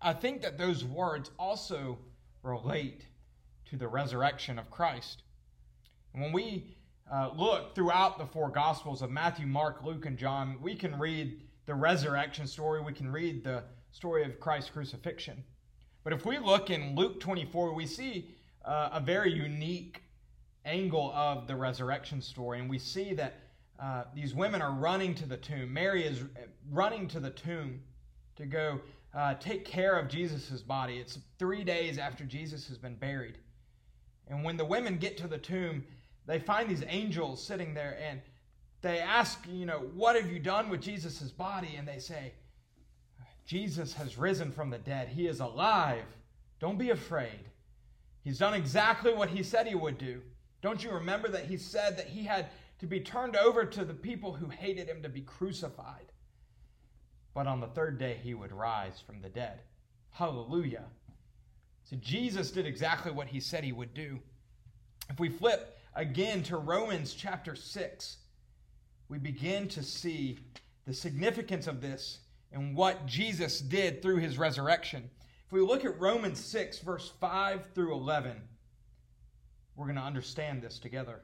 I 0.00 0.14
think 0.14 0.40
that 0.42 0.56
those 0.56 0.82
words 0.82 1.30
also 1.38 1.98
relate 2.42 3.06
to 3.66 3.76
the 3.76 3.86
resurrection 3.86 4.58
of 4.58 4.70
Christ. 4.70 5.22
And 6.14 6.22
when 6.22 6.32
we 6.32 6.76
uh, 7.12 7.30
look 7.36 7.74
throughout 7.74 8.18
the 8.18 8.24
four 8.24 8.48
Gospels 8.48 9.02
of 9.02 9.10
Matthew, 9.10 9.46
Mark, 9.46 9.84
Luke, 9.84 10.06
and 10.06 10.16
John, 10.16 10.56
we 10.62 10.74
can 10.74 10.98
read 10.98 11.42
the 11.66 11.74
resurrection 11.74 12.46
story, 12.46 12.80
we 12.80 12.94
can 12.94 13.12
read 13.12 13.44
the 13.44 13.62
story 13.92 14.24
of 14.24 14.40
Christ's 14.40 14.70
crucifixion. 14.70 15.44
But 16.02 16.14
if 16.14 16.24
we 16.24 16.38
look 16.38 16.70
in 16.70 16.96
Luke 16.96 17.20
24, 17.20 17.74
we 17.74 17.86
see 17.86 18.30
uh, 18.64 18.88
a 18.92 19.00
very 19.00 19.32
unique 19.32 20.02
angle 20.64 21.12
of 21.14 21.46
the 21.46 21.56
resurrection 21.56 22.22
story, 22.22 22.58
and 22.58 22.70
we 22.70 22.78
see 22.78 23.12
that 23.14 23.34
uh, 23.80 24.04
these 24.14 24.34
women 24.34 24.60
are 24.60 24.72
running 24.72 25.14
to 25.14 25.26
the 25.26 25.36
tomb. 25.36 25.72
Mary 25.72 26.04
is 26.04 26.22
running 26.70 27.08
to 27.08 27.20
the 27.20 27.30
tomb 27.30 27.80
to 28.36 28.46
go 28.46 28.80
uh, 29.14 29.34
take 29.34 29.64
care 29.64 29.98
of 29.98 30.08
Jesus' 30.08 30.60
body. 30.60 30.98
It's 30.98 31.18
three 31.38 31.64
days 31.64 31.98
after 31.98 32.24
Jesus 32.24 32.68
has 32.68 32.78
been 32.78 32.94
buried. 32.94 33.38
And 34.28 34.44
when 34.44 34.56
the 34.56 34.64
women 34.64 34.98
get 34.98 35.16
to 35.18 35.26
the 35.26 35.38
tomb, 35.38 35.84
they 36.26 36.38
find 36.38 36.68
these 36.68 36.84
angels 36.86 37.42
sitting 37.42 37.74
there 37.74 37.98
and 38.00 38.20
they 38.82 39.00
ask, 39.00 39.40
you 39.50 39.66
know, 39.66 39.90
what 39.94 40.16
have 40.16 40.30
you 40.30 40.38
done 40.38 40.68
with 40.68 40.80
Jesus' 40.80 41.30
body? 41.30 41.74
And 41.76 41.86
they 41.86 41.98
say, 41.98 42.32
Jesus 43.46 43.94
has 43.94 44.16
risen 44.16 44.52
from 44.52 44.70
the 44.70 44.78
dead. 44.78 45.08
He 45.08 45.26
is 45.26 45.40
alive. 45.40 46.04
Don't 46.60 46.78
be 46.78 46.90
afraid. 46.90 47.40
He's 48.22 48.38
done 48.38 48.54
exactly 48.54 49.12
what 49.12 49.30
he 49.30 49.42
said 49.42 49.66
he 49.66 49.74
would 49.74 49.98
do. 49.98 50.20
Don't 50.62 50.84
you 50.84 50.90
remember 50.90 51.28
that 51.28 51.46
he 51.46 51.56
said 51.56 51.96
that 51.96 52.06
he 52.06 52.22
had 52.22 52.50
to 52.80 52.86
be 52.86 53.00
turned 53.00 53.36
over 53.36 53.64
to 53.64 53.84
the 53.84 53.94
people 53.94 54.32
who 54.32 54.48
hated 54.48 54.88
him 54.88 55.02
to 55.02 55.08
be 55.08 55.20
crucified? 55.20 56.12
But 57.34 57.46
on 57.46 57.60
the 57.60 57.68
third 57.68 57.98
day, 57.98 58.18
he 58.22 58.34
would 58.34 58.52
rise 58.52 59.00
from 59.00 59.20
the 59.20 59.28
dead. 59.28 59.60
Hallelujah. 60.10 60.84
So 61.84 61.96
Jesus 61.96 62.50
did 62.50 62.66
exactly 62.66 63.12
what 63.12 63.28
he 63.28 63.40
said 63.40 63.64
he 63.64 63.72
would 63.72 63.94
do. 63.94 64.18
If 65.08 65.18
we 65.20 65.28
flip 65.28 65.78
again 65.94 66.42
to 66.44 66.56
Romans 66.56 67.14
chapter 67.14 67.54
6, 67.54 68.16
we 69.08 69.18
begin 69.18 69.68
to 69.68 69.82
see 69.82 70.38
the 70.86 70.94
significance 70.94 71.66
of 71.66 71.80
this 71.80 72.20
and 72.52 72.76
what 72.76 73.06
Jesus 73.06 73.60
did 73.60 74.02
through 74.02 74.18
his 74.18 74.38
resurrection. 74.38 75.10
If 75.46 75.52
we 75.52 75.60
look 75.60 75.84
at 75.84 75.98
Romans 76.00 76.38
6, 76.44 76.78
verse 76.80 77.12
5 77.20 77.68
through 77.74 77.92
11, 77.94 78.40
we're 79.76 79.86
going 79.86 79.96
to 79.96 80.02
understand 80.02 80.62
this 80.62 80.78
together. 80.78 81.22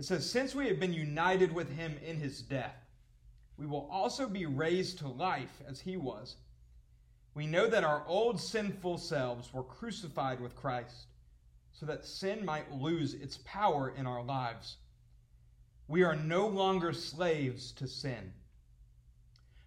It 0.00 0.06
says, 0.06 0.30
Since 0.30 0.54
we 0.54 0.66
have 0.68 0.80
been 0.80 0.94
united 0.94 1.52
with 1.52 1.76
him 1.76 1.98
in 2.02 2.16
his 2.16 2.40
death, 2.40 2.86
we 3.58 3.66
will 3.66 3.86
also 3.92 4.26
be 4.30 4.46
raised 4.46 4.96
to 5.00 5.08
life 5.08 5.60
as 5.68 5.78
he 5.78 5.98
was. 5.98 6.36
We 7.34 7.46
know 7.46 7.68
that 7.68 7.84
our 7.84 8.02
old 8.06 8.40
sinful 8.40 8.96
selves 8.96 9.52
were 9.52 9.62
crucified 9.62 10.40
with 10.40 10.56
Christ, 10.56 11.08
so 11.72 11.84
that 11.84 12.06
sin 12.06 12.46
might 12.46 12.72
lose 12.72 13.12
its 13.12 13.40
power 13.44 13.92
in 13.94 14.06
our 14.06 14.22
lives. 14.24 14.78
We 15.86 16.02
are 16.02 16.16
no 16.16 16.46
longer 16.46 16.94
slaves 16.94 17.70
to 17.72 17.86
sin. 17.86 18.32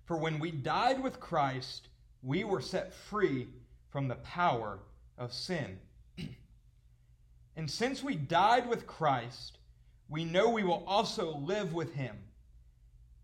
For 0.05 0.17
when 0.17 0.39
we 0.39 0.49
died 0.49 1.03
with 1.03 1.19
Christ, 1.19 1.89
we 2.23 2.43
were 2.43 2.59
set 2.59 2.91
free 2.91 3.49
from 3.91 4.07
the 4.07 4.15
power 4.15 4.79
of 5.15 5.31
sin. 5.31 5.77
and 7.55 7.69
since 7.69 8.01
we 8.01 8.15
died 8.15 8.67
with 8.67 8.87
Christ, 8.87 9.59
we 10.13 10.23
know 10.23 10.47
we 10.47 10.63
will 10.63 10.83
also 10.85 11.37
live 11.37 11.73
with 11.73 11.95
him. 11.95 12.15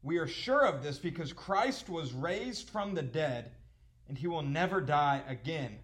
We 0.01 0.17
are 0.17 0.25
sure 0.25 0.65
of 0.65 0.81
this 0.81 0.97
because 0.97 1.31
Christ 1.31 1.87
was 1.87 2.13
raised 2.13 2.67
from 2.71 2.95
the 2.95 3.03
dead, 3.03 3.51
and 4.07 4.17
he 4.17 4.25
will 4.25 4.41
never 4.41 4.81
die 4.81 5.21
again. 5.27 5.77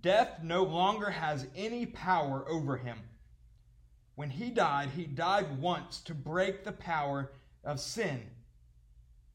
Death 0.00 0.40
no 0.42 0.64
longer 0.64 1.08
has 1.08 1.46
any 1.54 1.86
power 1.86 2.44
over 2.48 2.76
him. 2.76 2.98
When 4.16 4.28
he 4.28 4.50
died, 4.50 4.88
he 4.90 5.04
died 5.04 5.60
once 5.60 6.00
to 6.00 6.14
break 6.14 6.64
the 6.64 6.72
power 6.72 7.30
of 7.62 7.78
sin. 7.78 8.20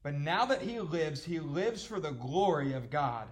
But 0.02 0.12
now 0.12 0.44
that 0.44 0.60
he 0.60 0.80
lives, 0.80 1.24
he 1.24 1.40
lives 1.40 1.82
for 1.82 1.98
the 1.98 2.10
glory 2.10 2.74
of 2.74 2.90
God. 2.90 3.28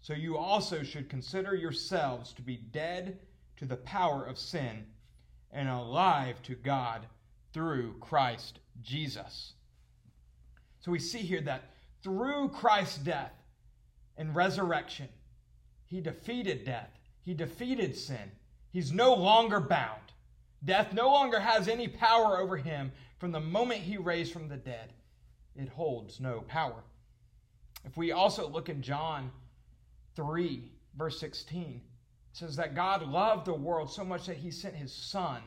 So 0.00 0.14
you 0.14 0.38
also 0.38 0.84
should 0.84 1.10
consider 1.10 1.54
yourselves 1.54 2.32
to 2.32 2.40
be 2.40 2.56
dead 2.56 3.18
to 3.58 3.66
the 3.66 3.76
power 3.76 4.24
of 4.24 4.38
sin 4.38 4.86
and 5.52 5.68
alive 5.68 6.40
to 6.42 6.54
God 6.54 7.06
through 7.52 7.94
Christ 8.00 8.58
Jesus. 8.82 9.52
So 10.80 10.90
we 10.90 10.98
see 10.98 11.18
here 11.18 11.42
that 11.42 11.74
through 12.02 12.48
Christ's 12.50 12.98
death 12.98 13.32
and 14.16 14.34
resurrection, 14.34 15.08
he 15.84 16.00
defeated 16.00 16.64
death, 16.64 16.90
he 17.22 17.34
defeated 17.34 17.96
sin. 17.96 18.30
He's 18.72 18.92
no 18.92 19.14
longer 19.14 19.60
bound. 19.60 20.00
Death 20.64 20.92
no 20.92 21.08
longer 21.08 21.40
has 21.40 21.68
any 21.68 21.88
power 21.88 22.38
over 22.38 22.56
him 22.56 22.92
from 23.18 23.32
the 23.32 23.40
moment 23.40 23.80
he 23.80 23.96
raised 23.96 24.32
from 24.32 24.48
the 24.48 24.56
dead. 24.56 24.92
It 25.56 25.68
holds 25.68 26.20
no 26.20 26.42
power. 26.42 26.84
If 27.84 27.96
we 27.96 28.12
also 28.12 28.48
look 28.48 28.68
in 28.68 28.82
John 28.82 29.30
3, 30.14 30.70
verse 30.96 31.18
16, 31.18 31.80
says 32.32 32.56
that 32.56 32.74
God 32.74 33.06
loved 33.06 33.46
the 33.46 33.54
world 33.54 33.90
so 33.90 34.04
much 34.04 34.26
that 34.26 34.36
he 34.36 34.50
sent 34.50 34.74
his 34.74 34.92
Son 34.92 35.42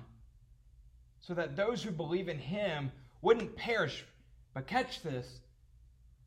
so 1.22 1.34
that 1.34 1.56
those 1.56 1.82
who 1.82 1.92
believe 1.92 2.28
in 2.28 2.38
him 2.38 2.92
wouldn't 3.22 3.56
perish, 3.56 4.04
but 4.54 4.68
catch 4.68 5.02
this, 5.02 5.40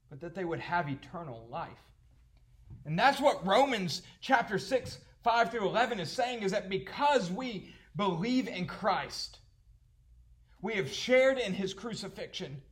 but 0.09 0.21
that 0.21 0.35
they 0.35 0.45
would 0.45 0.61
have 0.61 0.89
eternal 0.89 1.47
life. 1.51 1.71
And 2.87 2.99
that's 2.99 3.21
what 3.21 3.47
Romans 3.47 4.03
chapter 4.21 4.59
6, 4.59 4.99
5 5.23 5.51
through 5.51 5.67
11 5.69 6.01
is 6.01 6.11
saying 6.11 6.43
is 6.43 6.53
that 6.53 6.71
because 6.71 7.31
we 7.31 7.71
believe 7.95 8.49
in 8.49 8.67
Christ, 8.67 9.39
we 10.63 10.75
have 10.75 10.91
shared 10.91 11.39
in 11.39 11.53
his 11.53 11.75
crucifixion, 11.75 12.63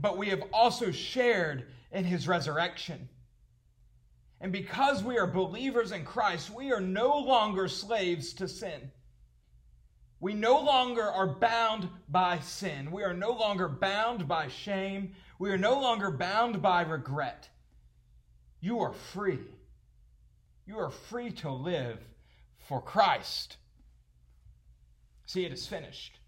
but 0.00 0.16
we 0.16 0.28
have 0.28 0.42
also 0.52 0.90
shared 0.90 1.66
in 1.92 2.04
his 2.04 2.26
resurrection. 2.26 3.08
And 4.40 4.52
because 4.52 5.02
we 5.02 5.18
are 5.18 5.26
believers 5.26 5.92
in 5.92 6.04
Christ, 6.04 6.50
we 6.50 6.72
are 6.72 6.80
no 6.80 7.18
longer 7.18 7.68
slaves 7.68 8.32
to 8.34 8.48
sin. 8.48 8.90
We 10.18 10.34
no 10.34 10.60
longer 10.60 11.02
are 11.02 11.26
bound 11.26 11.88
by 12.08 12.40
sin. 12.40 12.90
We 12.90 13.02
are 13.04 13.14
no 13.14 13.32
longer 13.32 13.68
bound 13.68 14.26
by 14.26 14.48
shame. 14.48 15.14
We 15.38 15.50
are 15.50 15.58
no 15.58 15.80
longer 15.80 16.10
bound 16.10 16.62
by 16.62 16.82
regret. 16.82 17.48
You 18.60 18.80
are 18.80 18.92
free. 18.92 19.40
You 20.66 20.78
are 20.78 20.90
free 20.90 21.32
to 21.32 21.50
live 21.50 21.98
for 22.68 22.80
Christ. 22.80 23.56
See, 25.26 25.44
it 25.44 25.52
is 25.52 25.66
finished. 25.66 26.18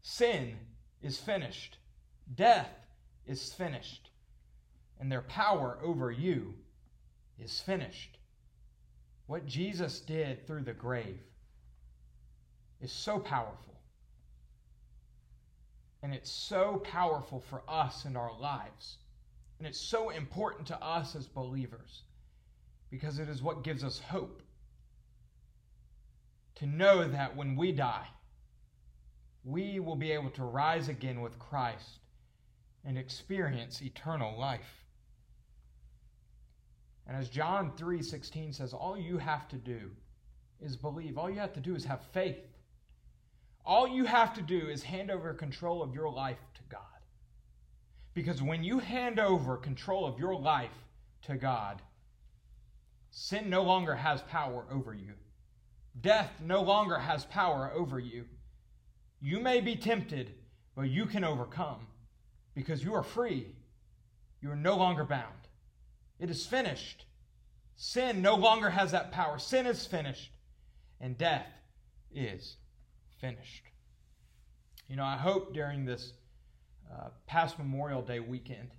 Sin 0.00 0.56
is 1.02 1.18
finished. 1.18 1.78
Death 2.34 2.70
is 3.26 3.52
finished. 3.52 4.10
And 4.98 5.10
their 5.10 5.22
power 5.22 5.78
over 5.82 6.10
you 6.10 6.54
is 7.38 7.60
finished. 7.60 8.18
What 9.26 9.46
Jesus 9.46 10.00
did 10.00 10.46
through 10.46 10.62
the 10.62 10.72
grave 10.72 11.18
is 12.80 12.92
so 12.92 13.18
powerful. 13.18 13.80
And 16.02 16.14
it's 16.14 16.30
so 16.30 16.82
powerful 16.84 17.40
for 17.40 17.62
us 17.68 18.04
in 18.04 18.16
our 18.16 18.38
lives. 18.38 18.98
And 19.58 19.66
it's 19.66 19.80
so 19.80 20.10
important 20.10 20.66
to 20.68 20.82
us 20.82 21.16
as 21.16 21.26
believers 21.26 22.02
because 22.90 23.18
it 23.18 23.28
is 23.28 23.42
what 23.42 23.64
gives 23.64 23.82
us 23.82 23.98
hope. 23.98 24.42
To 26.56 26.66
know 26.66 27.08
that 27.08 27.36
when 27.36 27.56
we 27.56 27.72
die, 27.72 28.06
we 29.44 29.80
will 29.80 29.96
be 29.96 30.12
able 30.12 30.30
to 30.30 30.44
rise 30.44 30.88
again 30.88 31.20
with 31.20 31.38
Christ 31.38 32.00
and 32.84 32.96
experience 32.96 33.82
eternal 33.82 34.38
life. 34.38 34.85
And 37.06 37.16
as 37.16 37.28
John 37.28 37.72
3:16 37.76 38.54
says, 38.54 38.72
all 38.72 38.98
you 38.98 39.18
have 39.18 39.48
to 39.48 39.56
do 39.56 39.90
is 40.60 40.76
believe. 40.76 41.18
All 41.18 41.30
you 41.30 41.38
have 41.38 41.52
to 41.54 41.60
do 41.60 41.74
is 41.74 41.84
have 41.84 42.02
faith. 42.12 42.56
All 43.64 43.86
you 43.86 44.04
have 44.04 44.34
to 44.34 44.42
do 44.42 44.68
is 44.68 44.82
hand 44.82 45.10
over 45.10 45.34
control 45.34 45.82
of 45.82 45.94
your 45.94 46.10
life 46.10 46.38
to 46.54 46.60
God. 46.68 46.80
Because 48.14 48.42
when 48.42 48.64
you 48.64 48.78
hand 48.78 49.18
over 49.18 49.56
control 49.56 50.06
of 50.06 50.18
your 50.18 50.34
life 50.34 50.84
to 51.22 51.36
God, 51.36 51.82
sin 53.10 53.50
no 53.50 53.62
longer 53.62 53.94
has 53.94 54.22
power 54.22 54.64
over 54.70 54.94
you. 54.94 55.12
Death 56.00 56.30
no 56.44 56.62
longer 56.62 56.98
has 56.98 57.24
power 57.26 57.70
over 57.74 57.98
you. 57.98 58.24
You 59.20 59.40
may 59.40 59.60
be 59.60 59.76
tempted, 59.76 60.34
but 60.74 60.82
you 60.82 61.06
can 61.06 61.24
overcome 61.24 61.86
because 62.54 62.84
you 62.84 62.94
are 62.94 63.02
free. 63.02 63.54
You 64.40 64.50
are 64.50 64.56
no 64.56 64.76
longer 64.76 65.04
bound. 65.04 65.45
It 66.18 66.30
is 66.30 66.46
finished. 66.46 67.04
Sin 67.76 68.22
no 68.22 68.34
longer 68.36 68.70
has 68.70 68.92
that 68.92 69.12
power. 69.12 69.38
Sin 69.38 69.66
is 69.66 69.86
finished, 69.86 70.32
and 71.00 71.18
death 71.18 71.46
is 72.14 72.56
finished. 73.20 73.64
You 74.88 74.96
know, 74.96 75.04
I 75.04 75.16
hope 75.16 75.52
during 75.52 75.84
this 75.84 76.12
uh, 76.92 77.08
past 77.26 77.58
Memorial 77.58 78.02
Day 78.02 78.20
weekend 78.20 78.70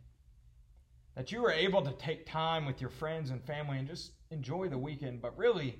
that 1.15 1.31
you 1.31 1.41
were 1.41 1.51
able 1.51 1.81
to 1.81 1.91
take 1.93 2.25
time 2.25 2.65
with 2.65 2.79
your 2.79 2.89
friends 2.89 3.29
and 3.29 3.43
family 3.43 3.77
and 3.77 3.87
just 3.87 4.11
enjoy 4.31 4.69
the 4.69 4.77
weekend. 4.77 5.21
But 5.21 5.37
really, 5.37 5.75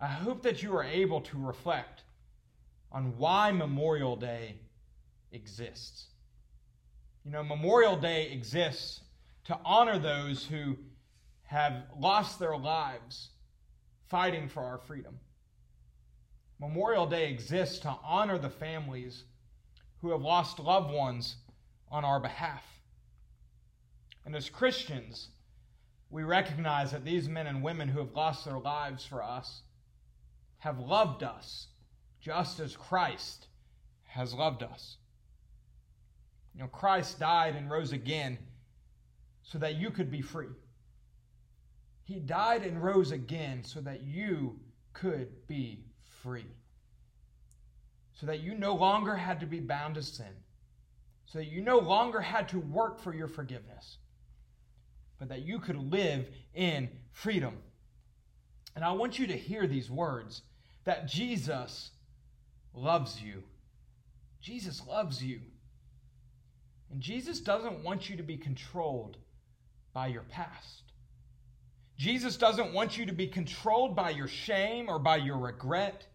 I 0.00 0.06
hope 0.06 0.42
that 0.42 0.62
you 0.62 0.76
are 0.76 0.84
able 0.84 1.20
to 1.22 1.38
reflect 1.38 2.02
on 2.90 3.16
why 3.16 3.52
Memorial 3.52 4.16
Day 4.16 4.56
exists. 5.32 6.06
You 7.24 7.30
know, 7.30 7.42
Memorial 7.42 7.96
Day 7.96 8.30
exists 8.30 9.00
to 9.44 9.58
honor 9.64 9.98
those 9.98 10.46
who 10.46 10.76
have 11.44 11.84
lost 11.98 12.38
their 12.38 12.56
lives 12.56 13.30
fighting 14.08 14.48
for 14.48 14.62
our 14.62 14.78
freedom. 14.78 15.18
Memorial 16.60 17.06
Day 17.06 17.30
exists 17.30 17.78
to 17.80 17.96
honor 18.04 18.38
the 18.38 18.50
families 18.50 19.24
who 20.00 20.10
have 20.10 20.22
lost 20.22 20.58
loved 20.58 20.92
ones 20.92 21.36
on 21.90 22.04
our 22.04 22.20
behalf. 22.20 22.64
And 24.24 24.36
as 24.36 24.48
Christians, 24.48 25.28
we 26.10 26.22
recognize 26.22 26.92
that 26.92 27.04
these 27.04 27.28
men 27.28 27.46
and 27.46 27.62
women 27.62 27.88
who 27.88 27.98
have 27.98 28.14
lost 28.14 28.44
their 28.44 28.58
lives 28.58 29.04
for 29.04 29.22
us 29.22 29.62
have 30.58 30.78
loved 30.78 31.22
us 31.22 31.66
just 32.20 32.60
as 32.60 32.76
Christ 32.76 33.48
has 34.06 34.32
loved 34.32 34.62
us. 34.62 34.96
You 36.54 36.60
know, 36.60 36.68
Christ 36.68 37.18
died 37.18 37.56
and 37.56 37.70
rose 37.70 37.92
again 37.92 38.38
so 39.42 39.58
that 39.58 39.76
you 39.76 39.90
could 39.90 40.10
be 40.10 40.22
free. 40.22 40.48
He 42.04 42.18
died 42.18 42.62
and 42.62 42.82
rose 42.82 43.12
again 43.12 43.64
so 43.64 43.80
that 43.80 44.02
you 44.02 44.58
could 44.92 45.46
be 45.46 45.84
free. 46.22 46.46
So 48.14 48.26
that 48.26 48.40
you 48.40 48.54
no 48.54 48.74
longer 48.74 49.16
had 49.16 49.40
to 49.40 49.46
be 49.46 49.60
bound 49.60 49.94
to 49.96 50.02
sin. 50.02 50.34
So 51.26 51.38
that 51.38 51.46
you 51.46 51.62
no 51.62 51.78
longer 51.78 52.20
had 52.20 52.48
to 52.50 52.60
work 52.60 53.00
for 53.00 53.14
your 53.14 53.28
forgiveness. 53.28 53.98
But 55.18 55.28
that 55.28 55.42
you 55.42 55.58
could 55.58 55.76
live 55.90 56.28
in 56.54 56.88
freedom. 57.12 57.56
And 58.74 58.84
I 58.84 58.92
want 58.92 59.18
you 59.18 59.26
to 59.28 59.36
hear 59.36 59.66
these 59.66 59.90
words 59.90 60.42
that 60.84 61.06
Jesus 61.06 61.90
loves 62.74 63.20
you. 63.22 63.42
Jesus 64.40 64.82
loves 64.86 65.22
you. 65.22 65.40
And 66.90 67.00
Jesus 67.00 67.40
doesn't 67.40 67.82
want 67.82 68.10
you 68.10 68.16
to 68.16 68.22
be 68.22 68.36
controlled 68.36 69.16
by 69.92 70.08
your 70.08 70.22
past. 70.22 70.82
Jesus 71.98 72.36
doesn't 72.36 72.72
want 72.72 72.98
you 72.98 73.06
to 73.06 73.12
be 73.12 73.26
controlled 73.26 73.94
by 73.94 74.10
your 74.10 74.28
shame 74.28 74.88
or 74.88 74.98
by 74.98 75.16
your 75.16 75.38
regret 75.38 76.06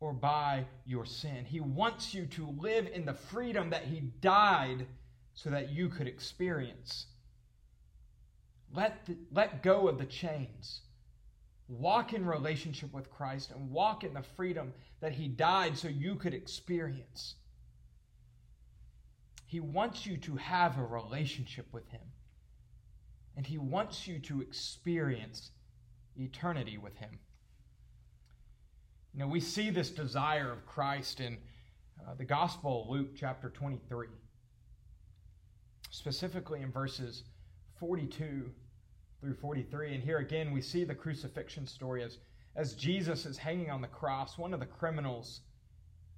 or 0.00 0.12
by 0.12 0.66
your 0.84 1.04
sin. 1.04 1.44
He 1.44 1.60
wants 1.60 2.14
you 2.14 2.26
to 2.26 2.46
live 2.58 2.86
in 2.92 3.04
the 3.04 3.14
freedom 3.14 3.70
that 3.70 3.84
He 3.84 4.00
died 4.20 4.86
so 5.32 5.50
that 5.50 5.70
you 5.70 5.88
could 5.88 6.06
experience. 6.06 7.06
Let, 8.72 9.06
the, 9.06 9.16
let 9.32 9.62
go 9.62 9.88
of 9.88 9.98
the 9.98 10.04
chains. 10.04 10.82
Walk 11.68 12.12
in 12.12 12.26
relationship 12.26 12.92
with 12.92 13.10
Christ 13.10 13.50
and 13.50 13.70
walk 13.70 14.04
in 14.04 14.14
the 14.14 14.22
freedom 14.36 14.72
that 15.00 15.12
He 15.12 15.26
died 15.26 15.78
so 15.78 15.88
you 15.88 16.16
could 16.16 16.34
experience. 16.34 17.36
He 19.46 19.60
wants 19.60 20.04
you 20.04 20.18
to 20.18 20.36
have 20.36 20.78
a 20.78 20.84
relationship 20.84 21.66
with 21.72 21.88
Him. 21.88 22.00
And 23.36 23.46
He 23.46 23.58
wants 23.58 24.06
you 24.06 24.18
to 24.20 24.40
experience 24.40 25.50
eternity 26.16 26.78
with 26.78 26.96
Him. 26.96 27.18
You 29.12 29.20
know, 29.20 29.28
we 29.28 29.40
see 29.40 29.70
this 29.70 29.90
desire 29.90 30.50
of 30.50 30.66
Christ 30.66 31.20
in 31.20 31.38
uh, 32.00 32.14
the 32.14 32.24
Gospel 32.24 32.82
of 32.82 32.88
Luke, 32.90 33.10
chapter 33.16 33.48
23, 33.48 34.08
specifically 35.90 36.62
in 36.62 36.72
verses 36.72 37.22
42 37.78 38.50
through 39.20 39.34
43. 39.34 39.94
And 39.94 40.02
here 40.02 40.18
again, 40.18 40.52
we 40.52 40.60
see 40.60 40.84
the 40.84 40.94
crucifixion 40.94 41.66
story 41.66 42.02
as, 42.02 42.18
as 42.56 42.74
Jesus 42.74 43.24
is 43.24 43.38
hanging 43.38 43.70
on 43.70 43.80
the 43.80 43.88
cross, 43.88 44.36
one 44.36 44.52
of 44.52 44.60
the 44.60 44.66
criminals 44.66 45.40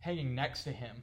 hanging 0.01 0.35
next 0.35 0.65
to 0.65 0.73
him. 0.73 1.03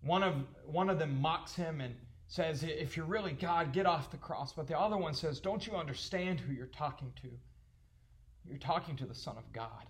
One 0.00 0.22
of, 0.22 0.34
one 0.64 0.88
of 0.88 0.98
them 0.98 1.20
mocks 1.20 1.54
him 1.54 1.80
and 1.80 1.94
says, 2.28 2.62
If 2.62 2.96
you're 2.96 3.06
really 3.06 3.32
God, 3.32 3.72
get 3.72 3.86
off 3.86 4.10
the 4.10 4.18
cross. 4.18 4.52
But 4.52 4.68
the 4.68 4.78
other 4.78 4.96
one 4.96 5.14
says, 5.14 5.40
Don't 5.40 5.66
you 5.66 5.74
understand 5.74 6.38
who 6.38 6.52
you're 6.52 6.66
talking 6.66 7.12
to? 7.22 7.28
You're 8.46 8.58
talking 8.58 8.96
to 8.96 9.06
the 9.06 9.14
Son 9.14 9.36
of 9.36 9.52
God. 9.52 9.86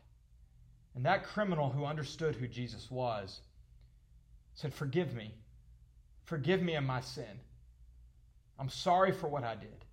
And 0.94 1.04
that 1.04 1.24
criminal 1.24 1.68
who 1.68 1.84
understood 1.84 2.34
who 2.34 2.48
Jesus 2.48 2.90
was 2.90 3.40
said, 4.54 4.72
Forgive 4.72 5.14
me. 5.14 5.34
Forgive 6.24 6.62
me 6.62 6.74
of 6.74 6.84
my 6.84 7.00
sin. 7.00 7.40
I'm 8.58 8.70
sorry 8.70 9.12
for 9.12 9.28
what 9.28 9.44
I 9.44 9.54
did. 9.54 9.84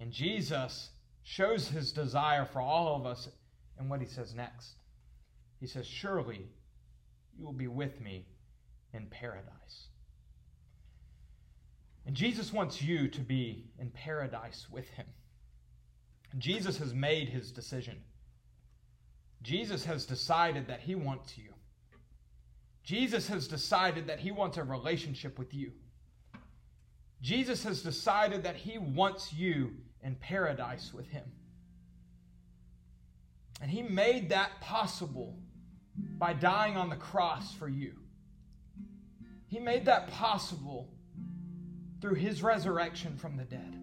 And 0.00 0.12
Jesus 0.12 0.90
shows 1.22 1.68
his 1.68 1.92
desire 1.92 2.44
for 2.44 2.60
all 2.60 2.96
of 2.96 3.06
us 3.06 3.28
in 3.78 3.88
what 3.88 4.00
he 4.00 4.06
says 4.06 4.34
next. 4.34 4.74
He 5.60 5.66
says, 5.66 5.86
Surely 5.86 6.48
you 7.36 7.44
will 7.44 7.52
be 7.52 7.66
with 7.68 8.00
me 8.00 8.26
in 8.92 9.06
paradise. 9.06 9.88
And 12.06 12.16
Jesus 12.16 12.52
wants 12.52 12.80
you 12.80 13.08
to 13.08 13.20
be 13.20 13.66
in 13.78 13.90
paradise 13.90 14.66
with 14.70 14.88
him. 14.90 15.06
Jesus 16.38 16.78
has 16.78 16.94
made 16.94 17.28
his 17.28 17.52
decision. 17.52 17.96
Jesus 19.42 19.84
has 19.84 20.04
decided 20.04 20.66
that 20.68 20.80
he 20.80 20.94
wants 20.94 21.38
you. 21.38 21.50
Jesus 22.82 23.28
has 23.28 23.46
decided 23.46 24.06
that 24.06 24.18
he 24.18 24.30
wants 24.30 24.56
a 24.56 24.64
relationship 24.64 25.38
with 25.38 25.52
you. 25.52 25.72
Jesus 27.20 27.64
has 27.64 27.82
decided 27.82 28.44
that 28.44 28.56
he 28.56 28.78
wants 28.78 29.32
you 29.32 29.72
in 30.02 30.14
paradise 30.14 30.92
with 30.94 31.08
him. 31.08 31.24
And 33.60 33.70
he 33.70 33.82
made 33.82 34.28
that 34.30 34.60
possible 34.60 35.36
by 36.18 36.32
dying 36.32 36.76
on 36.76 36.88
the 36.88 36.96
cross 36.96 37.52
for 37.54 37.68
you. 37.68 37.94
He 39.48 39.58
made 39.58 39.86
that 39.86 40.10
possible 40.12 40.88
through 42.00 42.14
his 42.14 42.42
resurrection 42.42 43.16
from 43.16 43.36
the 43.36 43.44
dead. 43.44 43.76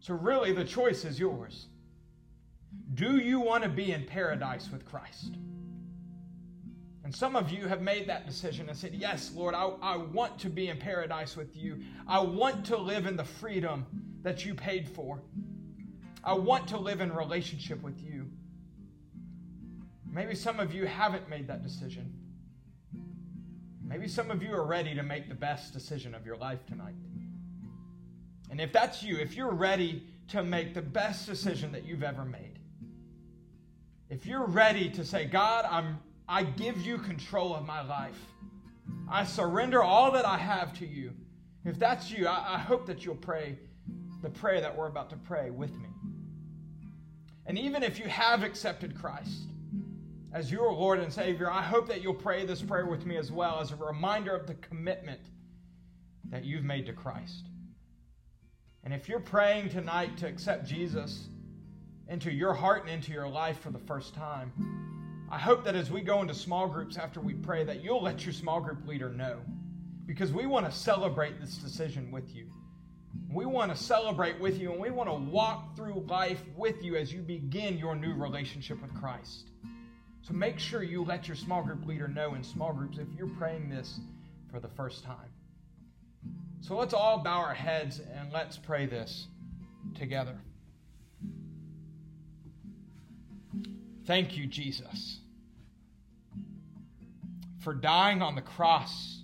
So, 0.00 0.14
really, 0.14 0.52
the 0.52 0.64
choice 0.64 1.04
is 1.04 1.18
yours. 1.18 1.66
Do 2.94 3.18
you 3.18 3.40
want 3.40 3.64
to 3.64 3.68
be 3.68 3.92
in 3.92 4.04
paradise 4.04 4.70
with 4.70 4.86
Christ? 4.86 5.34
And 7.04 7.14
some 7.14 7.34
of 7.34 7.50
you 7.50 7.66
have 7.66 7.82
made 7.82 8.08
that 8.08 8.26
decision 8.26 8.68
and 8.68 8.78
said, 8.78 8.94
Yes, 8.94 9.32
Lord, 9.34 9.54
I, 9.54 9.70
I 9.82 9.96
want 9.96 10.38
to 10.40 10.48
be 10.48 10.68
in 10.68 10.78
paradise 10.78 11.36
with 11.36 11.56
you. 11.56 11.80
I 12.06 12.20
want 12.20 12.64
to 12.66 12.76
live 12.76 13.06
in 13.06 13.16
the 13.16 13.24
freedom 13.24 13.86
that 14.22 14.44
you 14.44 14.54
paid 14.54 14.88
for. 14.88 15.20
I 16.22 16.34
want 16.34 16.68
to 16.68 16.78
live 16.78 17.00
in 17.00 17.12
relationship 17.12 17.82
with 17.82 18.00
you. 18.02 18.26
Maybe 20.12 20.34
some 20.34 20.60
of 20.60 20.74
you 20.74 20.86
haven't 20.86 21.28
made 21.28 21.48
that 21.48 21.62
decision. 21.62 22.12
Maybe 23.90 24.06
some 24.06 24.30
of 24.30 24.40
you 24.40 24.54
are 24.54 24.64
ready 24.64 24.94
to 24.94 25.02
make 25.02 25.28
the 25.28 25.34
best 25.34 25.72
decision 25.72 26.14
of 26.14 26.24
your 26.24 26.36
life 26.36 26.64
tonight. 26.64 26.94
And 28.48 28.60
if 28.60 28.72
that's 28.72 29.02
you, 29.02 29.16
if 29.16 29.34
you're 29.34 29.50
ready 29.50 30.04
to 30.28 30.44
make 30.44 30.74
the 30.74 30.82
best 30.82 31.26
decision 31.26 31.72
that 31.72 31.84
you've 31.84 32.04
ever 32.04 32.24
made, 32.24 32.60
if 34.08 34.26
you're 34.26 34.46
ready 34.46 34.90
to 34.90 35.04
say, 35.04 35.24
God, 35.24 35.66
I'm 35.68 35.98
I 36.28 36.44
give 36.44 36.80
you 36.80 36.98
control 36.98 37.56
of 37.56 37.66
my 37.66 37.82
life. 37.82 38.20
I 39.10 39.24
surrender 39.24 39.82
all 39.82 40.12
that 40.12 40.24
I 40.24 40.36
have 40.36 40.72
to 40.78 40.86
you. 40.86 41.12
If 41.64 41.76
that's 41.76 42.12
you, 42.12 42.28
I, 42.28 42.54
I 42.54 42.58
hope 42.58 42.86
that 42.86 43.04
you'll 43.04 43.16
pray 43.16 43.58
the 44.22 44.30
prayer 44.30 44.60
that 44.60 44.76
we're 44.76 44.86
about 44.86 45.10
to 45.10 45.16
pray 45.16 45.50
with 45.50 45.76
me. 45.76 45.88
And 47.46 47.58
even 47.58 47.82
if 47.82 47.98
you 47.98 48.04
have 48.04 48.44
accepted 48.44 48.96
Christ 48.96 49.49
as 50.32 50.50
your 50.50 50.72
Lord 50.72 51.00
and 51.00 51.12
Savior, 51.12 51.50
I 51.50 51.62
hope 51.62 51.88
that 51.88 52.02
you'll 52.02 52.14
pray 52.14 52.46
this 52.46 52.62
prayer 52.62 52.86
with 52.86 53.04
me 53.04 53.16
as 53.16 53.32
well 53.32 53.60
as 53.60 53.72
a 53.72 53.76
reminder 53.76 54.34
of 54.34 54.46
the 54.46 54.54
commitment 54.54 55.20
that 56.30 56.44
you've 56.44 56.64
made 56.64 56.86
to 56.86 56.92
Christ. 56.92 57.46
And 58.84 58.94
if 58.94 59.08
you're 59.08 59.20
praying 59.20 59.70
tonight 59.70 60.16
to 60.18 60.28
accept 60.28 60.66
Jesus 60.66 61.26
into 62.08 62.32
your 62.32 62.54
heart 62.54 62.82
and 62.82 62.90
into 62.90 63.12
your 63.12 63.28
life 63.28 63.60
for 63.60 63.70
the 63.70 63.78
first 63.80 64.14
time, 64.14 64.52
I 65.30 65.38
hope 65.38 65.64
that 65.64 65.74
as 65.74 65.90
we 65.90 66.00
go 66.00 66.22
into 66.22 66.34
small 66.34 66.68
groups 66.68 66.96
after 66.96 67.20
we 67.20 67.34
pray, 67.34 67.64
that 67.64 67.82
you'll 67.82 68.02
let 68.02 68.24
your 68.24 68.32
small 68.32 68.60
group 68.60 68.86
leader 68.86 69.10
know 69.10 69.40
because 70.06 70.32
we 70.32 70.46
want 70.46 70.66
to 70.66 70.72
celebrate 70.72 71.40
this 71.40 71.56
decision 71.56 72.10
with 72.10 72.34
you. 72.34 72.46
We 73.32 73.46
want 73.46 73.70
to 73.70 73.80
celebrate 73.80 74.40
with 74.40 74.58
you 74.58 74.72
and 74.72 74.80
we 74.80 74.90
want 74.90 75.08
to 75.08 75.14
walk 75.14 75.76
through 75.76 76.04
life 76.08 76.42
with 76.56 76.82
you 76.82 76.96
as 76.96 77.12
you 77.12 77.20
begin 77.20 77.78
your 77.78 77.94
new 77.94 78.14
relationship 78.14 78.80
with 78.80 78.94
Christ. 78.94 79.50
So 80.22 80.34
make 80.34 80.58
sure 80.58 80.82
you 80.82 81.02
let 81.02 81.26
your 81.26 81.36
small 81.36 81.62
group 81.62 81.86
leader 81.86 82.08
know 82.08 82.34
in 82.34 82.44
small 82.44 82.72
groups 82.72 82.98
if 82.98 83.08
you're 83.16 83.26
praying 83.26 83.70
this 83.70 84.00
for 84.50 84.60
the 84.60 84.68
first 84.68 85.04
time. 85.04 85.30
So 86.60 86.76
let's 86.76 86.92
all 86.92 87.18
bow 87.18 87.38
our 87.38 87.54
heads 87.54 88.00
and 88.00 88.32
let's 88.32 88.58
pray 88.58 88.86
this 88.86 89.26
together. 89.94 90.36
Thank 94.06 94.36
you, 94.36 94.46
Jesus, 94.46 95.18
for 97.60 97.72
dying 97.72 98.22
on 98.22 98.34
the 98.34 98.42
cross 98.42 99.22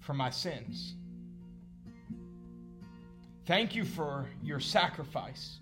for 0.00 0.14
my 0.14 0.30
sins. 0.30 0.94
Thank 3.46 3.74
you 3.74 3.84
for 3.84 4.28
your 4.42 4.60
sacrifice 4.60 5.58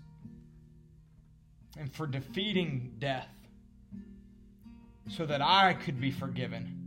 and 1.77 1.91
for 1.93 2.05
defeating 2.05 2.95
death 2.99 3.29
so 5.07 5.25
that 5.25 5.41
I 5.41 5.73
could 5.73 5.99
be 5.99 6.11
forgiven 6.11 6.77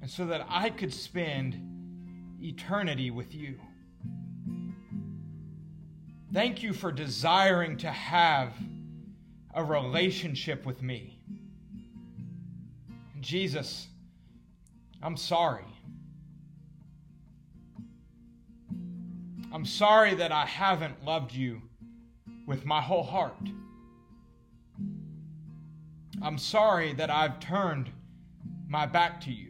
and 0.00 0.10
so 0.10 0.26
that 0.26 0.46
I 0.48 0.70
could 0.70 0.92
spend 0.92 1.60
eternity 2.42 3.10
with 3.10 3.34
you. 3.34 3.58
Thank 6.32 6.62
you 6.62 6.72
for 6.72 6.92
desiring 6.92 7.76
to 7.78 7.90
have 7.90 8.52
a 9.52 9.64
relationship 9.64 10.64
with 10.64 10.80
me. 10.80 11.18
Jesus, 13.20 13.88
I'm 15.02 15.16
sorry. 15.16 15.64
I'm 19.52 19.66
sorry 19.66 20.14
that 20.14 20.30
I 20.30 20.46
haven't 20.46 21.04
loved 21.04 21.34
you 21.34 21.60
with 22.46 22.64
my 22.64 22.80
whole 22.80 23.02
heart. 23.02 23.36
I'm 26.22 26.36
sorry 26.36 26.92
that 26.94 27.10
I've 27.10 27.40
turned 27.40 27.90
my 28.68 28.84
back 28.86 29.20
to 29.22 29.32
you. 29.32 29.48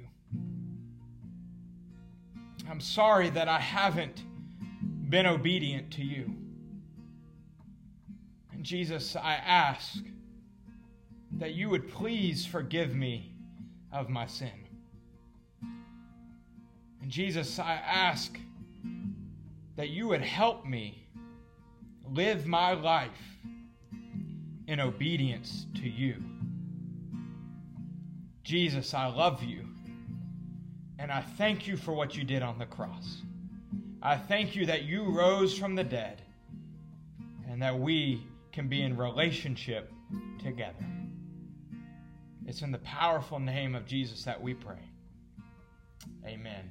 I'm 2.70 2.80
sorry 2.80 3.30
that 3.30 3.48
I 3.48 3.58
haven't 3.58 4.22
been 5.10 5.26
obedient 5.26 5.90
to 5.92 6.04
you. 6.04 6.32
And 8.52 8.64
Jesus, 8.64 9.16
I 9.16 9.34
ask 9.34 9.98
that 11.38 11.54
you 11.54 11.68
would 11.68 11.88
please 11.88 12.46
forgive 12.46 12.94
me 12.94 13.34
of 13.92 14.08
my 14.08 14.26
sin. 14.26 14.52
And 17.02 17.10
Jesus, 17.10 17.58
I 17.58 17.72
ask 17.72 18.38
that 19.74 19.88
you 19.88 20.06
would 20.08 20.22
help 20.22 20.64
me 20.64 21.08
live 22.08 22.46
my 22.46 22.74
life 22.74 23.10
in 24.68 24.78
obedience 24.78 25.66
to 25.74 25.88
you. 25.88 26.22
Jesus, 28.42 28.94
I 28.94 29.06
love 29.06 29.42
you. 29.42 29.66
And 30.98 31.10
I 31.10 31.22
thank 31.22 31.66
you 31.66 31.76
for 31.76 31.92
what 31.92 32.16
you 32.16 32.24
did 32.24 32.42
on 32.42 32.58
the 32.58 32.66
cross. 32.66 33.22
I 34.02 34.16
thank 34.16 34.54
you 34.54 34.66
that 34.66 34.84
you 34.84 35.04
rose 35.04 35.56
from 35.56 35.74
the 35.74 35.84
dead 35.84 36.22
and 37.48 37.60
that 37.62 37.78
we 37.78 38.26
can 38.52 38.68
be 38.68 38.82
in 38.82 38.96
relationship 38.96 39.92
together. 40.42 40.84
It's 42.46 42.62
in 42.62 42.72
the 42.72 42.78
powerful 42.78 43.38
name 43.38 43.74
of 43.74 43.86
Jesus 43.86 44.24
that 44.24 44.40
we 44.40 44.54
pray. 44.54 44.80
Amen. 46.26 46.70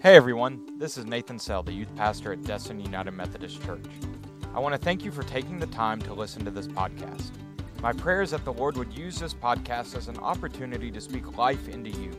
Hey 0.00 0.14
everyone, 0.14 0.78
this 0.78 0.96
is 0.96 1.06
Nathan 1.06 1.38
Sell, 1.38 1.62
the 1.62 1.72
youth 1.72 1.94
pastor 1.96 2.32
at 2.32 2.44
Destin 2.44 2.78
United 2.78 3.10
Methodist 3.10 3.62
Church. 3.64 3.84
I 4.54 4.60
want 4.60 4.74
to 4.74 4.80
thank 4.80 5.04
you 5.04 5.10
for 5.10 5.24
taking 5.24 5.58
the 5.58 5.66
time 5.66 6.00
to 6.02 6.14
listen 6.14 6.44
to 6.44 6.50
this 6.50 6.68
podcast. 6.68 7.32
My 7.80 7.92
prayer 7.92 8.22
is 8.22 8.32
that 8.32 8.44
the 8.44 8.52
Lord 8.52 8.76
would 8.76 8.92
use 8.92 9.20
this 9.20 9.32
podcast 9.32 9.96
as 9.96 10.08
an 10.08 10.18
opportunity 10.18 10.90
to 10.90 11.00
speak 11.00 11.38
life 11.38 11.68
into 11.68 11.90
you. 11.90 12.10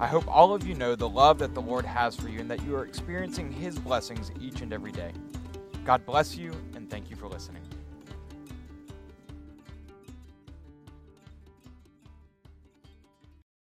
I 0.00 0.06
hope 0.06 0.26
all 0.26 0.54
of 0.54 0.66
you 0.66 0.74
know 0.74 0.94
the 0.94 1.08
love 1.08 1.38
that 1.40 1.54
the 1.54 1.60
Lord 1.60 1.84
has 1.84 2.16
for 2.16 2.30
you 2.30 2.40
and 2.40 2.50
that 2.50 2.64
you 2.64 2.74
are 2.74 2.86
experiencing 2.86 3.52
His 3.52 3.78
blessings 3.78 4.30
each 4.40 4.62
and 4.62 4.72
every 4.72 4.92
day. 4.92 5.12
God 5.84 6.06
bless 6.06 6.36
you, 6.36 6.52
and 6.74 6.88
thank 6.88 7.10
you 7.10 7.16
for 7.16 7.28
listening. 7.28 7.62